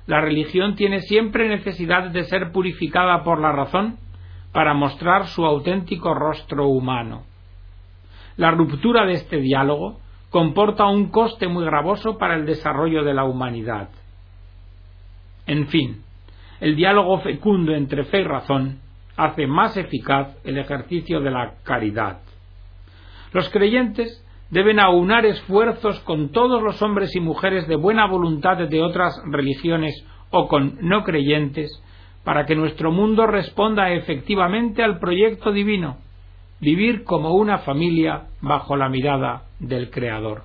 la 0.07 0.19
religión 0.19 0.75
tiene 0.75 0.99
siempre 1.01 1.47
necesidad 1.47 2.09
de 2.09 2.23
ser 2.23 2.51
purificada 2.51 3.23
por 3.23 3.39
la 3.39 3.51
razón 3.51 3.97
para 4.51 4.73
mostrar 4.73 5.27
su 5.27 5.45
auténtico 5.45 6.13
rostro 6.13 6.67
humano. 6.67 7.23
La 8.37 8.51
ruptura 8.51 9.05
de 9.05 9.13
este 9.13 9.37
diálogo 9.37 9.99
comporta 10.29 10.85
un 10.85 11.09
coste 11.09 11.47
muy 11.47 11.65
gravoso 11.65 12.17
para 12.17 12.35
el 12.35 12.45
desarrollo 12.45 13.03
de 13.03 13.13
la 13.13 13.25
humanidad. 13.25 13.89
En 15.45 15.67
fin, 15.67 16.03
el 16.59 16.75
diálogo 16.75 17.19
fecundo 17.19 17.73
entre 17.73 18.05
fe 18.05 18.21
y 18.21 18.23
razón 18.23 18.79
hace 19.17 19.47
más 19.47 19.75
eficaz 19.77 20.37
el 20.43 20.57
ejercicio 20.57 21.19
de 21.19 21.31
la 21.31 21.55
caridad. 21.63 22.19
Los 23.33 23.49
creyentes 23.49 24.25
deben 24.49 24.79
aunar 24.79 25.25
esfuerzos 25.25 25.99
con 26.01 26.31
todos 26.31 26.61
los 26.61 26.81
hombres 26.81 27.15
y 27.15 27.19
mujeres 27.19 27.67
de 27.67 27.75
buena 27.75 28.05
voluntad 28.07 28.57
de 28.57 28.81
otras 28.81 29.21
religiones 29.25 30.05
o 30.29 30.47
con 30.47 30.77
no 30.81 31.03
creyentes 31.03 31.71
para 32.23 32.45
que 32.45 32.55
nuestro 32.55 32.91
mundo 32.91 33.25
responda 33.25 33.91
efectivamente 33.91 34.83
al 34.83 34.99
proyecto 34.99 35.51
divino, 35.51 35.97
vivir 36.59 37.03
como 37.03 37.33
una 37.33 37.59
familia 37.59 38.27
bajo 38.41 38.75
la 38.75 38.89
mirada 38.89 39.43
del 39.59 39.89
Creador. 39.89 40.43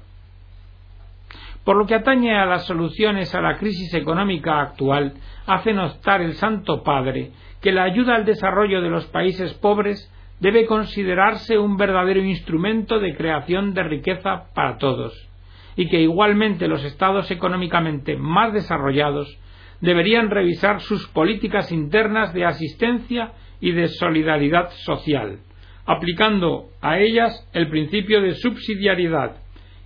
Por 1.64 1.76
lo 1.76 1.86
que 1.86 1.96
atañe 1.96 2.34
a 2.34 2.46
las 2.46 2.64
soluciones 2.64 3.34
a 3.34 3.40
la 3.40 3.58
crisis 3.58 3.92
económica 3.92 4.60
actual, 4.60 5.14
hace 5.46 5.72
notar 5.72 6.22
el 6.22 6.34
Santo 6.34 6.82
Padre 6.82 7.32
que 7.60 7.72
la 7.72 7.82
ayuda 7.82 8.14
al 8.14 8.24
desarrollo 8.24 8.80
de 8.80 8.88
los 8.88 9.06
países 9.06 9.52
pobres 9.54 10.10
debe 10.40 10.66
considerarse 10.66 11.58
un 11.58 11.76
verdadero 11.76 12.20
instrumento 12.22 13.00
de 13.00 13.16
creación 13.16 13.74
de 13.74 13.82
riqueza 13.82 14.44
para 14.54 14.78
todos, 14.78 15.12
y 15.76 15.88
que 15.88 16.00
igualmente 16.00 16.68
los 16.68 16.84
estados 16.84 17.30
económicamente 17.30 18.16
más 18.16 18.52
desarrollados 18.52 19.38
deberían 19.80 20.30
revisar 20.30 20.80
sus 20.80 21.06
políticas 21.08 21.72
internas 21.72 22.32
de 22.32 22.44
asistencia 22.44 23.32
y 23.60 23.72
de 23.72 23.88
solidaridad 23.88 24.70
social, 24.84 25.38
aplicando 25.84 26.70
a 26.80 26.98
ellas 26.98 27.48
el 27.52 27.68
principio 27.68 28.20
de 28.20 28.34
subsidiariedad 28.34 29.36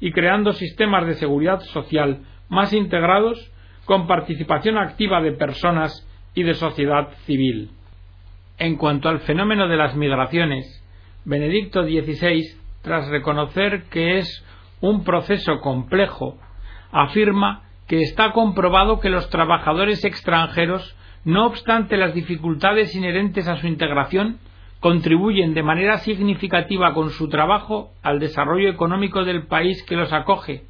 y 0.01 0.13
creando 0.13 0.53
sistemas 0.53 1.07
de 1.07 1.15
seguridad 1.15 1.61
social 1.61 2.21
más 2.49 2.73
integrados 2.73 3.53
con 3.85 4.07
participación 4.07 4.79
activa 4.79 5.21
de 5.21 5.33
personas 5.33 6.07
y 6.35 6.43
de 6.43 6.55
sociedad 6.55 7.09
civil. 7.27 7.71
En 8.59 8.77
cuanto 8.77 9.09
al 9.09 9.21
fenómeno 9.21 9.69
de 9.69 9.77
las 9.77 9.97
migraciones, 9.97 10.67
Benedicto 11.25 11.83
XVI, 11.83 12.45
tras 12.83 13.09
reconocer 13.09 13.85
que 13.91 14.19
es 14.19 14.45
un 14.81 15.05
proceso 15.05 15.61
complejo, 15.61 16.39
afirma 16.91 17.70
que 17.91 18.03
está 18.03 18.31
comprobado 18.31 19.01
que 19.01 19.09
los 19.09 19.29
trabajadores 19.31 20.05
extranjeros, 20.05 20.97
no 21.25 21.45
obstante 21.45 21.97
las 21.97 22.15
dificultades 22.15 22.95
inherentes 22.95 23.49
a 23.49 23.57
su 23.57 23.67
integración, 23.67 24.39
contribuyen 24.79 25.55
de 25.55 25.65
manera 25.65 25.99
significativa 25.99 26.95
con 26.95 27.11
su 27.11 27.29
trabajo 27.29 27.91
al 28.05 28.21
desarrollo 28.21 28.69
económico 28.69 29.25
del 29.25 29.49
país 29.49 29.83
que 29.83 29.97
los 29.97 30.13
acoge 30.13 30.63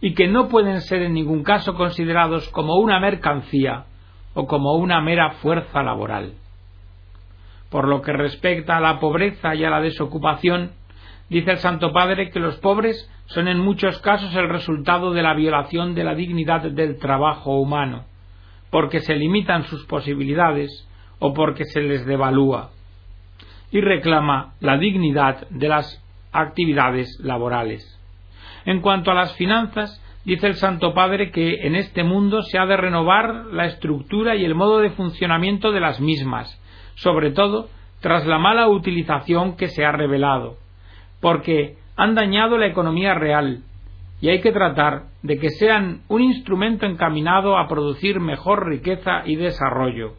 y 0.00 0.14
que 0.14 0.28
no 0.28 0.46
pueden 0.46 0.82
ser 0.82 1.02
en 1.02 1.14
ningún 1.14 1.42
caso 1.42 1.74
considerados 1.74 2.48
como 2.50 2.76
una 2.76 3.00
mercancía 3.00 3.86
o 4.32 4.46
como 4.46 4.74
una 4.74 5.00
mera 5.00 5.32
fuerza 5.42 5.82
laboral. 5.82 6.34
Por 7.70 7.88
lo 7.88 8.02
que 8.02 8.12
respecta 8.12 8.76
a 8.76 8.80
la 8.80 9.00
pobreza 9.00 9.56
y 9.56 9.64
a 9.64 9.70
la 9.70 9.80
desocupación, 9.80 10.70
dice 11.28 11.52
el 11.52 11.58
Santo 11.58 11.92
Padre 11.92 12.30
que 12.30 12.40
los 12.40 12.56
pobres 12.56 13.10
son 13.26 13.48
en 13.48 13.58
muchos 13.58 13.98
casos 14.00 14.34
el 14.34 14.48
resultado 14.48 15.12
de 15.12 15.22
la 15.22 15.34
violación 15.34 15.94
de 15.94 16.04
la 16.04 16.14
dignidad 16.14 16.62
del 16.62 16.98
trabajo 16.98 17.58
humano, 17.58 18.04
porque 18.70 19.00
se 19.00 19.14
limitan 19.14 19.64
sus 19.64 19.84
posibilidades 19.86 20.88
o 21.18 21.32
porque 21.32 21.64
se 21.64 21.82
les 21.82 22.04
devalúa, 22.04 22.70
y 23.70 23.80
reclama 23.80 24.54
la 24.60 24.76
dignidad 24.76 25.48
de 25.50 25.68
las 25.68 26.02
actividades 26.32 27.18
laborales. 27.22 27.98
En 28.64 28.80
cuanto 28.80 29.10
a 29.10 29.14
las 29.14 29.34
finanzas, 29.36 30.00
dice 30.24 30.46
el 30.46 30.54
Santo 30.54 30.94
Padre 30.94 31.30
que 31.30 31.66
en 31.66 31.74
este 31.74 32.04
mundo 32.04 32.42
se 32.42 32.58
ha 32.58 32.66
de 32.66 32.76
renovar 32.76 33.46
la 33.52 33.66
estructura 33.66 34.36
y 34.36 34.44
el 34.44 34.54
modo 34.54 34.80
de 34.80 34.90
funcionamiento 34.90 35.72
de 35.72 35.80
las 35.80 36.00
mismas, 36.00 36.60
sobre 36.94 37.30
todo 37.30 37.68
tras 38.00 38.26
la 38.26 38.38
mala 38.38 38.68
utilización 38.68 39.56
que 39.56 39.68
se 39.68 39.84
ha 39.84 39.92
revelado, 39.92 40.56
porque 41.22 41.76
han 41.96 42.14
dañado 42.14 42.58
la 42.58 42.66
economía 42.66 43.14
real 43.14 43.62
y 44.20 44.28
hay 44.28 44.40
que 44.40 44.52
tratar 44.52 45.04
de 45.22 45.38
que 45.38 45.50
sean 45.50 46.02
un 46.08 46.20
instrumento 46.20 46.84
encaminado 46.84 47.56
a 47.56 47.68
producir 47.68 48.20
mejor 48.20 48.68
riqueza 48.68 49.22
y 49.24 49.36
desarrollo. 49.36 50.14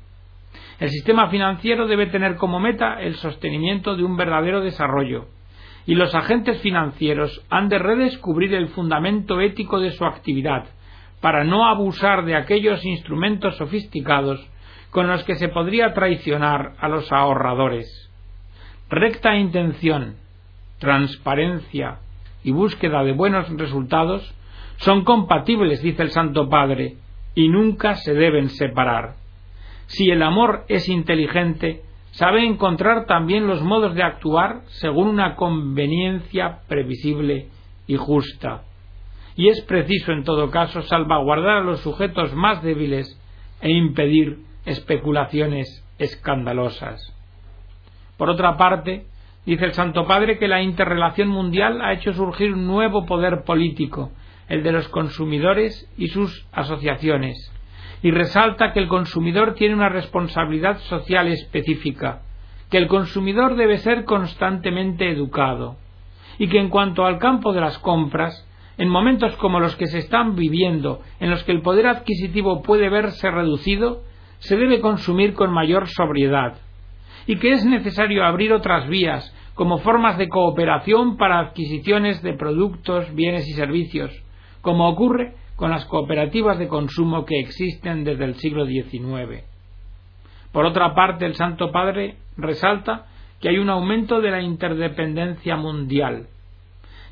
El 0.79 0.89
sistema 0.89 1.29
financiero 1.29 1.87
debe 1.87 2.07
tener 2.07 2.35
como 2.37 2.59
meta 2.59 3.01
el 3.01 3.15
sostenimiento 3.15 3.95
de 3.95 4.03
un 4.03 4.17
verdadero 4.17 4.61
desarrollo, 4.61 5.27
y 5.85 5.95
los 5.95 6.15
agentes 6.15 6.61
financieros 6.61 7.45
han 7.49 7.69
de 7.69 7.79
redescubrir 7.79 8.53
el 8.53 8.69
fundamento 8.69 9.39
ético 9.41 9.79
de 9.79 9.91
su 9.91 10.05
actividad, 10.05 10.65
para 11.21 11.43
no 11.43 11.65
abusar 11.65 12.25
de 12.25 12.35
aquellos 12.35 12.83
instrumentos 12.85 13.55
sofisticados 13.57 14.45
con 14.89 15.07
los 15.07 15.23
que 15.23 15.35
se 15.35 15.47
podría 15.47 15.93
traicionar 15.93 16.73
a 16.79 16.87
los 16.87 17.11
ahorradores. 17.11 17.87
Recta 18.89 19.35
intención, 19.35 20.17
transparencia 20.83 21.99
y 22.43 22.51
búsqueda 22.51 23.05
de 23.05 23.13
buenos 23.13 23.47
resultados 23.57 24.35
son 24.75 25.05
compatibles, 25.05 25.81
dice 25.81 26.03
el 26.03 26.11
Santo 26.11 26.49
Padre, 26.49 26.97
y 27.35 27.47
nunca 27.47 27.95
se 27.95 28.13
deben 28.13 28.49
separar. 28.49 29.15
Si 29.85 30.09
el 30.11 30.21
amor 30.21 30.65
es 30.67 30.89
inteligente, 30.89 31.83
sabe 32.11 32.45
encontrar 32.45 33.05
también 33.05 33.47
los 33.47 33.61
modos 33.63 33.95
de 33.95 34.03
actuar 34.03 34.63
según 34.81 35.07
una 35.07 35.37
conveniencia 35.37 36.59
previsible 36.67 37.47
y 37.87 37.95
justa. 37.95 38.63
Y 39.37 39.47
es 39.47 39.61
preciso, 39.61 40.11
en 40.11 40.25
todo 40.25 40.51
caso, 40.51 40.81
salvaguardar 40.81 41.59
a 41.59 41.63
los 41.63 41.79
sujetos 41.79 42.33
más 42.33 42.61
débiles 42.61 43.17
e 43.61 43.71
impedir 43.71 44.39
especulaciones 44.65 45.81
escandalosas. 45.97 47.01
Por 48.17 48.29
otra 48.29 48.57
parte, 48.57 49.05
Dice 49.45 49.65
el 49.65 49.73
Santo 49.73 50.05
Padre 50.05 50.37
que 50.37 50.47
la 50.47 50.61
interrelación 50.61 51.27
mundial 51.27 51.81
ha 51.81 51.91
hecho 51.91 52.13
surgir 52.13 52.53
un 52.53 52.65
nuevo 52.65 53.05
poder 53.05 53.43
político, 53.43 54.11
el 54.47 54.63
de 54.63 54.71
los 54.71 54.87
consumidores 54.87 55.89
y 55.97 56.07
sus 56.07 56.47
asociaciones, 56.53 57.51
y 58.01 58.11
resalta 58.11 58.71
que 58.71 58.79
el 58.79 58.87
consumidor 58.87 59.53
tiene 59.55 59.75
una 59.75 59.89
responsabilidad 59.89 60.77
social 60.79 61.27
específica, 61.27 62.21
que 62.69 62.77
el 62.77 62.87
consumidor 62.87 63.55
debe 63.55 63.79
ser 63.79 64.05
constantemente 64.05 65.09
educado, 65.09 65.75
y 66.37 66.47
que 66.47 66.59
en 66.59 66.69
cuanto 66.69 67.05
al 67.05 67.19
campo 67.19 67.51
de 67.51 67.59
las 67.59 67.77
compras, 67.79 68.47
en 68.77 68.87
momentos 68.87 69.35
como 69.35 69.59
los 69.59 69.75
que 69.75 69.87
se 69.87 69.99
están 69.99 70.35
viviendo, 70.35 71.01
en 71.19 71.29
los 71.29 71.43
que 71.43 71.51
el 71.51 71.61
poder 71.61 71.87
adquisitivo 71.87 72.63
puede 72.63 72.89
verse 72.89 73.29
reducido, 73.29 74.03
se 74.39 74.55
debe 74.55 74.79
consumir 74.79 75.33
con 75.33 75.51
mayor 75.51 75.89
sobriedad, 75.89 76.55
y 77.27 77.37
que 77.37 77.51
es 77.53 77.65
necesario 77.65 78.23
abrir 78.23 78.53
otras 78.53 78.87
vías 78.87 79.33
como 79.55 79.77
formas 79.79 80.17
de 80.17 80.29
cooperación 80.29 81.17
para 81.17 81.39
adquisiciones 81.39 82.21
de 82.21 82.33
productos, 82.33 83.13
bienes 83.13 83.47
y 83.47 83.53
servicios, 83.53 84.11
como 84.61 84.89
ocurre 84.89 85.33
con 85.55 85.69
las 85.69 85.85
cooperativas 85.85 86.57
de 86.57 86.67
consumo 86.67 87.25
que 87.25 87.39
existen 87.39 88.03
desde 88.03 88.25
el 88.25 88.35
siglo 88.35 88.65
XIX. 88.65 89.43
Por 90.51 90.65
otra 90.65 90.93
parte, 90.93 91.25
el 91.25 91.35
Santo 91.35 91.71
Padre 91.71 92.17
resalta 92.37 93.05
que 93.39 93.49
hay 93.49 93.57
un 93.57 93.69
aumento 93.69 94.21
de 94.21 94.31
la 94.31 94.41
interdependencia 94.41 95.55
mundial 95.55 96.27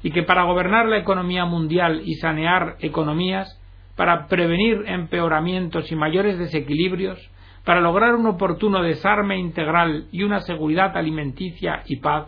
y 0.03 0.11
que 0.11 0.23
para 0.23 0.43
gobernar 0.43 0.87
la 0.87 0.97
economía 0.97 1.45
mundial 1.45 2.01
y 2.05 2.15
sanear 2.15 2.77
economías, 2.79 3.59
para 3.95 4.27
prevenir 4.27 4.83
empeoramientos 4.87 5.91
y 5.91 5.95
mayores 5.95 6.39
desequilibrios, 6.39 7.19
para 7.65 7.81
lograr 7.81 8.15
un 8.15 8.25
oportuno 8.25 8.81
desarme 8.81 9.37
integral 9.37 10.05
y 10.11 10.23
una 10.23 10.39
seguridad 10.39 10.95
alimenticia 10.97 11.83
y 11.85 11.97
paz, 11.97 12.27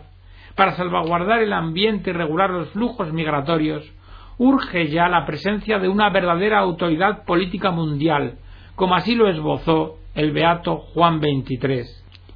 para 0.54 0.72
salvaguardar 0.72 1.42
el 1.42 1.52
ambiente 1.52 2.10
y 2.10 2.12
regular 2.12 2.50
los 2.50 2.70
flujos 2.70 3.12
migratorios, 3.12 3.92
urge 4.38 4.88
ya 4.88 5.08
la 5.08 5.26
presencia 5.26 5.78
de 5.78 5.88
una 5.88 6.10
verdadera 6.10 6.58
autoridad 6.60 7.24
política 7.24 7.70
mundial, 7.70 8.38
como 8.76 8.94
así 8.94 9.14
lo 9.14 9.28
esbozó 9.28 9.96
el 10.14 10.32
beato 10.32 10.78
Juan 10.78 11.20
XXIII. 11.20 11.84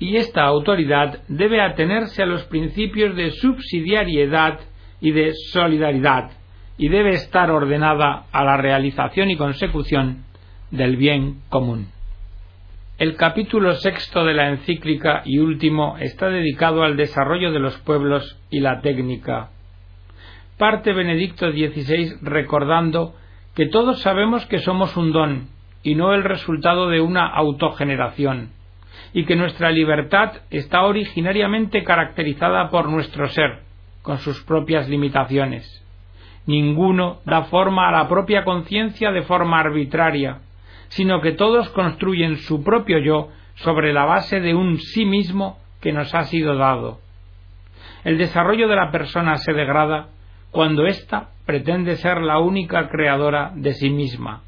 Y 0.00 0.16
esta 0.16 0.44
autoridad 0.44 1.20
debe 1.28 1.60
atenerse 1.60 2.22
a 2.22 2.26
los 2.26 2.44
principios 2.44 3.16
de 3.16 3.30
subsidiariedad 3.32 4.60
y 5.00 5.12
de 5.12 5.32
solidaridad, 5.52 6.30
y 6.76 6.88
debe 6.88 7.10
estar 7.10 7.50
ordenada 7.50 8.26
a 8.30 8.44
la 8.44 8.56
realización 8.56 9.30
y 9.30 9.36
consecución 9.36 10.24
del 10.70 10.96
bien 10.96 11.40
común. 11.48 11.97
El 12.98 13.14
capítulo 13.14 13.76
sexto 13.76 14.24
de 14.24 14.34
la 14.34 14.48
encíclica 14.48 15.22
y 15.24 15.38
último 15.38 15.96
está 16.00 16.30
dedicado 16.30 16.82
al 16.82 16.96
desarrollo 16.96 17.52
de 17.52 17.60
los 17.60 17.78
pueblos 17.78 18.40
y 18.50 18.58
la 18.58 18.80
técnica. 18.80 19.50
Parte 20.58 20.92
Benedicto 20.92 21.52
XVI 21.52 22.16
recordando 22.22 23.14
que 23.54 23.66
todos 23.66 24.00
sabemos 24.00 24.46
que 24.46 24.58
somos 24.58 24.96
un 24.96 25.12
don 25.12 25.46
y 25.84 25.94
no 25.94 26.12
el 26.12 26.24
resultado 26.24 26.88
de 26.88 27.00
una 27.00 27.28
autogeneración, 27.28 28.50
y 29.12 29.26
que 29.26 29.36
nuestra 29.36 29.70
libertad 29.70 30.32
está 30.50 30.82
originariamente 30.82 31.84
caracterizada 31.84 32.68
por 32.68 32.88
nuestro 32.88 33.28
ser, 33.28 33.60
con 34.02 34.18
sus 34.18 34.42
propias 34.42 34.88
limitaciones. 34.88 35.84
Ninguno 36.46 37.20
da 37.24 37.44
forma 37.44 37.88
a 37.88 37.92
la 37.92 38.08
propia 38.08 38.42
conciencia 38.42 39.12
de 39.12 39.22
forma 39.22 39.60
arbitraria, 39.60 40.40
sino 40.88 41.20
que 41.20 41.32
todos 41.32 41.68
construyen 41.70 42.36
su 42.36 42.62
propio 42.62 42.98
yo 42.98 43.28
sobre 43.56 43.92
la 43.92 44.04
base 44.04 44.40
de 44.40 44.54
un 44.54 44.78
sí 44.78 45.04
mismo 45.04 45.58
que 45.80 45.92
nos 45.92 46.14
ha 46.14 46.24
sido 46.24 46.56
dado. 46.56 47.00
El 48.04 48.18
desarrollo 48.18 48.68
de 48.68 48.76
la 48.76 48.90
persona 48.90 49.36
se 49.36 49.52
degrada 49.52 50.08
cuando 50.50 50.86
ésta 50.86 51.30
pretende 51.46 51.96
ser 51.96 52.20
la 52.20 52.38
única 52.38 52.88
creadora 52.88 53.52
de 53.54 53.72
sí 53.74 53.90
misma. 53.90 54.42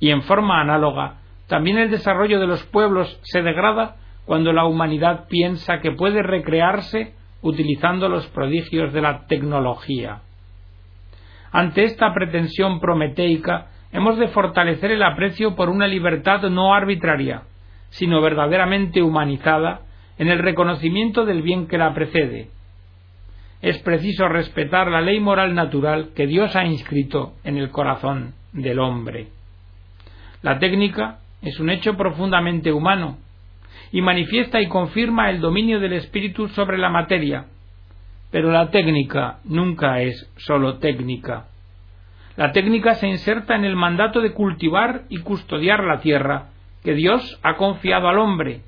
Y 0.00 0.10
en 0.10 0.22
forma 0.22 0.60
análoga, 0.60 1.18
también 1.48 1.78
el 1.78 1.90
desarrollo 1.90 2.40
de 2.40 2.46
los 2.46 2.64
pueblos 2.64 3.20
se 3.22 3.42
degrada 3.42 3.96
cuando 4.24 4.52
la 4.52 4.64
humanidad 4.64 5.26
piensa 5.28 5.80
que 5.80 5.92
puede 5.92 6.22
recrearse 6.22 7.14
utilizando 7.42 8.08
los 8.08 8.26
prodigios 8.28 8.92
de 8.92 9.02
la 9.02 9.26
tecnología. 9.26 10.22
Ante 11.52 11.84
esta 11.84 12.12
pretensión 12.12 12.80
prometeica, 12.80 13.68
hemos 13.94 14.18
de 14.18 14.28
fortalecer 14.28 14.90
el 14.90 15.02
aprecio 15.02 15.54
por 15.54 15.70
una 15.70 15.86
libertad 15.86 16.42
no 16.50 16.74
arbitraria, 16.74 17.44
sino 17.90 18.20
verdaderamente 18.20 19.00
humanizada 19.02 19.82
en 20.18 20.28
el 20.28 20.40
reconocimiento 20.40 21.24
del 21.24 21.42
bien 21.42 21.68
que 21.68 21.78
la 21.78 21.94
precede. 21.94 22.48
Es 23.62 23.78
preciso 23.78 24.28
respetar 24.28 24.88
la 24.88 25.00
ley 25.00 25.20
moral 25.20 25.54
natural 25.54 26.10
que 26.14 26.26
Dios 26.26 26.56
ha 26.56 26.66
inscrito 26.66 27.34
en 27.44 27.56
el 27.56 27.70
corazón 27.70 28.34
del 28.52 28.80
hombre. 28.80 29.28
La 30.42 30.58
técnica 30.58 31.20
es 31.40 31.60
un 31.60 31.70
hecho 31.70 31.96
profundamente 31.96 32.72
humano 32.72 33.18
y 33.92 34.02
manifiesta 34.02 34.60
y 34.60 34.66
confirma 34.66 35.30
el 35.30 35.40
dominio 35.40 35.78
del 35.78 35.92
espíritu 35.92 36.48
sobre 36.48 36.78
la 36.78 36.90
materia, 36.90 37.46
pero 38.32 38.50
la 38.50 38.70
técnica 38.70 39.38
nunca 39.44 40.00
es 40.00 40.28
sólo 40.36 40.78
técnica. 40.78 41.46
La 42.36 42.52
técnica 42.52 42.94
se 42.94 43.06
inserta 43.06 43.54
en 43.54 43.64
el 43.64 43.76
mandato 43.76 44.20
de 44.20 44.32
cultivar 44.32 45.02
y 45.08 45.18
custodiar 45.18 45.84
la 45.84 46.00
tierra 46.00 46.48
que 46.82 46.94
Dios 46.94 47.38
ha 47.42 47.56
confiado 47.56 48.08
al 48.08 48.18
hombre 48.18 48.60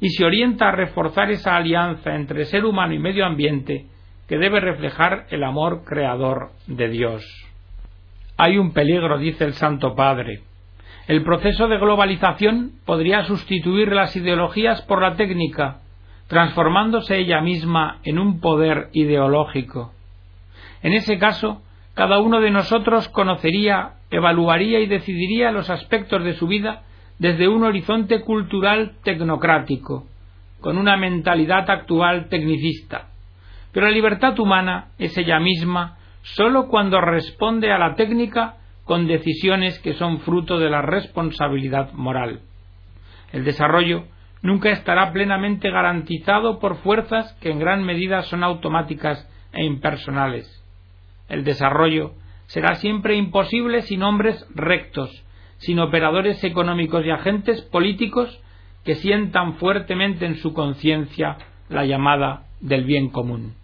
y 0.00 0.08
se 0.10 0.24
orienta 0.24 0.68
a 0.68 0.72
reforzar 0.72 1.30
esa 1.30 1.56
alianza 1.56 2.14
entre 2.14 2.46
ser 2.46 2.64
humano 2.64 2.94
y 2.94 2.98
medio 2.98 3.26
ambiente 3.26 3.86
que 4.26 4.38
debe 4.38 4.60
reflejar 4.60 5.26
el 5.30 5.44
amor 5.44 5.84
creador 5.84 6.52
de 6.66 6.88
Dios. 6.88 7.22
Hay 8.38 8.56
un 8.56 8.72
peligro, 8.72 9.18
dice 9.18 9.44
el 9.44 9.52
Santo 9.52 9.94
Padre. 9.94 10.40
El 11.06 11.22
proceso 11.22 11.68
de 11.68 11.76
globalización 11.76 12.72
podría 12.86 13.24
sustituir 13.24 13.92
las 13.92 14.16
ideologías 14.16 14.80
por 14.82 15.02
la 15.02 15.16
técnica, 15.16 15.80
transformándose 16.28 17.18
ella 17.18 17.42
misma 17.42 17.98
en 18.04 18.18
un 18.18 18.40
poder 18.40 18.88
ideológico. 18.92 19.92
En 20.82 20.94
ese 20.94 21.18
caso, 21.18 21.60
cada 22.00 22.18
uno 22.18 22.40
de 22.40 22.50
nosotros 22.50 23.10
conocería, 23.10 23.96
evaluaría 24.10 24.80
y 24.80 24.86
decidiría 24.86 25.52
los 25.52 25.68
aspectos 25.68 26.24
de 26.24 26.32
su 26.32 26.46
vida 26.46 26.80
desde 27.18 27.46
un 27.46 27.62
horizonte 27.62 28.22
cultural 28.22 28.92
tecnocrático, 29.04 30.06
con 30.62 30.78
una 30.78 30.96
mentalidad 30.96 31.68
actual 31.68 32.30
tecnicista. 32.30 33.08
Pero 33.72 33.84
la 33.84 33.92
libertad 33.92 34.38
humana 34.40 34.92
es 34.98 35.14
ella 35.18 35.40
misma 35.40 35.98
sólo 36.22 36.68
cuando 36.68 37.02
responde 37.02 37.70
a 37.70 37.76
la 37.76 37.96
técnica 37.96 38.54
con 38.84 39.06
decisiones 39.06 39.78
que 39.80 39.92
son 39.92 40.20
fruto 40.20 40.58
de 40.58 40.70
la 40.70 40.80
responsabilidad 40.80 41.92
moral. 41.92 42.40
El 43.30 43.44
desarrollo 43.44 44.04
nunca 44.40 44.70
estará 44.70 45.12
plenamente 45.12 45.70
garantizado 45.70 46.60
por 46.60 46.78
fuerzas 46.78 47.34
que 47.42 47.50
en 47.50 47.58
gran 47.58 47.84
medida 47.84 48.22
son 48.22 48.42
automáticas 48.42 49.28
e 49.52 49.66
impersonales. 49.66 50.59
El 51.30 51.44
desarrollo 51.44 52.12
será 52.46 52.74
siempre 52.74 53.16
imposible 53.16 53.82
sin 53.82 54.02
hombres 54.02 54.46
rectos, 54.54 55.24
sin 55.58 55.78
operadores 55.78 56.42
económicos 56.42 57.06
y 57.06 57.10
agentes 57.10 57.62
políticos 57.62 58.42
que 58.84 58.96
sientan 58.96 59.54
fuertemente 59.54 60.26
en 60.26 60.34
su 60.36 60.52
conciencia 60.52 61.38
la 61.68 61.86
llamada 61.86 62.42
del 62.60 62.84
bien 62.84 63.10
común. 63.10 63.54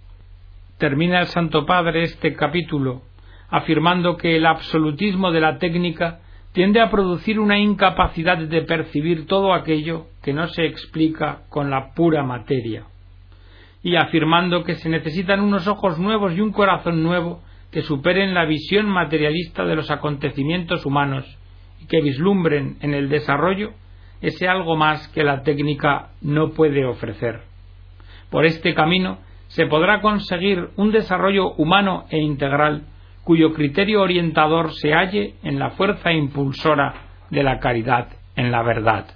Termina 0.79 1.21
el 1.21 1.27
Santo 1.27 1.67
Padre 1.67 2.05
este 2.05 2.35
capítulo 2.35 3.03
afirmando 3.49 4.17
que 4.17 4.37
el 4.37 4.47
absolutismo 4.47 5.33
de 5.33 5.41
la 5.41 5.59
técnica 5.59 6.21
tiende 6.53 6.81
a 6.81 6.91
producir 6.91 7.41
una 7.41 7.59
incapacidad 7.59 8.39
de 8.39 8.63
percibir 8.63 9.27
todo 9.27 9.53
aquello 9.53 10.07
que 10.23 10.33
no 10.33 10.47
se 10.49 10.67
explica 10.67 11.43
con 11.49 11.71
la 11.71 11.93
pura 11.95 12.23
materia, 12.23 12.85
y 13.83 13.97
afirmando 13.97 14.65
que 14.65 14.77
se 14.77 14.89
necesitan 14.89 15.41
unos 15.41 15.67
ojos 15.67 15.99
nuevos 15.99 16.35
y 16.35 16.41
un 16.41 16.53
corazón 16.53 17.03
nuevo 17.03 17.43
que 17.71 17.83
superen 17.83 18.35
la 18.35 18.45
visión 18.45 18.89
materialista 18.89 19.65
de 19.65 19.77
los 19.77 19.91
acontecimientos 19.91 20.87
humanos 20.87 21.25
que 21.89 22.01
vislumbren 22.01 22.77
en 22.81 22.95
el 22.95 23.09
desarrollo 23.09 23.73
ese 24.21 24.49
algo 24.49 24.77
más 24.77 25.09
que 25.09 25.25
la 25.25 25.43
técnica 25.43 26.11
no 26.21 26.51
puede 26.51 26.85
ofrecer. 26.85 27.43
Por 28.31 28.47
este 28.47 28.75
camino 28.75 29.19
se 29.49 29.67
podrá 29.67 30.01
conseguir 30.01 30.71
un 30.77 30.91
desarrollo 30.91 31.53
humano 31.53 32.07
e 32.11 32.19
integral 32.19 32.85
cuyo 33.25 33.53
criterio 33.53 34.03
orientador 34.03 34.73
se 34.73 34.93
halle 34.93 35.35
en 35.43 35.59
la 35.59 35.71
fuerza 35.71 36.13
impulsora 36.13 36.95
de 37.31 37.43
la 37.43 37.59
caridad 37.59 38.09
en 38.37 38.53
la 38.53 38.63
verdad. 38.63 39.07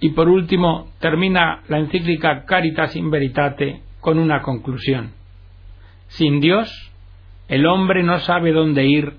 Y 0.00 0.10
por 0.10 0.28
último, 0.28 0.88
termina 1.00 1.62
la 1.68 1.78
encíclica 1.78 2.44
Caritas 2.44 2.94
in 2.96 3.10
Veritate 3.10 3.80
con 4.00 4.18
una 4.18 4.42
conclusión. 4.42 5.12
Sin 6.08 6.40
Dios, 6.40 6.70
el 7.48 7.66
hombre 7.66 8.02
no 8.02 8.18
sabe 8.18 8.52
dónde 8.52 8.86
ir 8.86 9.14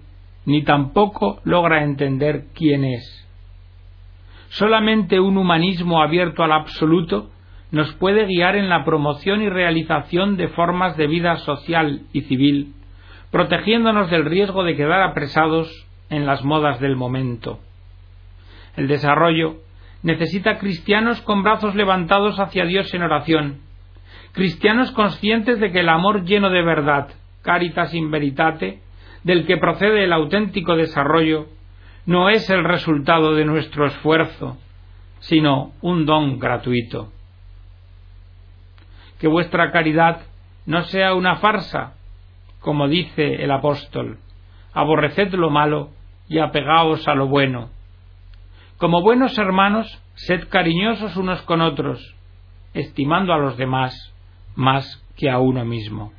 ni 0.46 0.64
tampoco 0.64 1.40
logra 1.44 1.84
entender 1.84 2.46
quién 2.56 2.86
es. 2.86 3.28
Solamente 4.50 5.20
un 5.20 5.38
humanismo 5.38 6.02
abierto 6.02 6.42
al 6.42 6.54
absoluto 6.54 7.30
nos 7.72 7.94
puede 7.96 8.26
guiar 8.26 8.56
en 8.56 8.70
la 8.70 8.86
promoción 8.86 9.42
y 9.42 9.50
realización 9.50 10.38
de 10.38 10.48
formas 10.48 10.96
de 10.96 11.08
vida 11.08 11.36
social 11.38 12.04
y 12.14 12.22
civil, 12.22 12.74
protegiéndonos 13.30 14.10
del 14.10 14.24
riesgo 14.24 14.64
de 14.64 14.78
quedar 14.78 15.02
apresados 15.02 15.70
en 16.10 16.26
las 16.26 16.46
modas 16.46 16.80
del 16.80 16.96
momento. 16.96 17.60
El 18.78 18.88
desarrollo 18.88 19.58
necesita 20.02 20.60
cristianos 20.60 21.22
con 21.22 21.44
brazos 21.44 21.76
levantados 21.76 22.40
hacia 22.40 22.66
Dios 22.66 22.94
en 22.94 23.04
oración, 23.04 23.60
cristianos 24.32 24.92
conscientes 24.92 25.60
de 25.60 25.72
que 25.72 25.82
el 25.82 25.90
amor 25.90 26.24
lleno 26.24 26.50
de 26.50 26.62
verdad, 26.62 27.10
caritas 27.48 27.94
in 27.94 28.12
veritate, 28.12 28.82
del 29.24 29.48
que 29.48 29.56
procede 29.56 30.04
el 30.04 30.12
auténtico 30.12 30.76
desarrollo 30.76 31.48
no 32.06 32.30
es 32.30 32.50
el 32.50 32.66
resultado 32.66 33.36
de 33.36 33.46
nuestro 33.46 33.88
esfuerzo, 33.88 34.58
sino 35.20 35.72
un 35.82 36.06
don 36.06 36.40
gratuito. 36.40 37.14
Que 39.20 39.30
vuestra 39.30 39.72
caridad 39.72 40.24
no 40.66 40.84
sea 40.84 41.14
una 41.14 41.38
farsa, 41.38 41.94
como 42.60 42.90
dice 42.90 43.36
el 43.42 43.52
apóstol, 43.52 44.20
aborreced 44.74 45.34
lo 45.34 45.50
malo 45.50 45.92
y 46.28 46.40
apegaos 46.40 47.08
a 47.08 47.16
lo 47.16 47.28
bueno. 47.28 47.70
Como 48.78 49.02
buenos 49.02 49.38
hermanos, 49.38 49.88
sed 50.16 50.50
cariñosos 50.50 51.16
unos 51.16 51.42
con 51.44 51.62
otros, 51.62 52.14
estimando 52.74 53.34
a 53.34 53.38
los 53.38 53.56
demás 53.56 54.14
más 54.56 55.02
que 55.16 55.30
a 55.30 55.40
uno 55.40 55.64
mismo. 55.64 56.12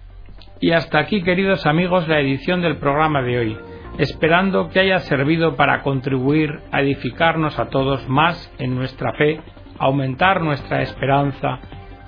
Y 0.61 0.73
hasta 0.73 0.99
aquí, 0.99 1.23
queridos 1.23 1.67
amigos, 1.67 2.09
la 2.09 2.21
edición 2.21 2.61
del 2.61 2.79
programa 2.79 3.23
de 3.23 3.39
hoy, 3.39 3.59
esperando 3.99 4.71
que 4.71 4.81
haya 4.81 4.99
servido 5.01 5.57
para 5.57 5.83
contribuir 5.83 6.61
a 6.73 6.81
edificarnos 6.81 7.59
a 7.59 7.69
todos 7.69 8.09
más 8.09 8.53
en 8.59 8.75
nuestra 8.75 9.13
fe, 9.13 9.41
aumentar 9.79 10.41
nuestra 10.43 10.83
esperanza 10.83 11.61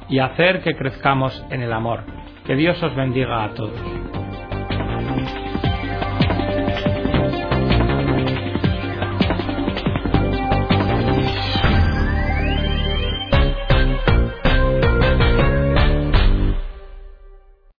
y 0.08 0.18
hacer 0.18 0.62
que 0.62 0.74
crezcamos 0.74 1.44
en 1.50 1.62
el 1.62 1.72
amor. 1.72 2.00
Que 2.46 2.56
Dios 2.56 2.82
os 2.82 2.94
bendiga 2.96 3.44
a 3.44 3.50
todos. 3.50 4.29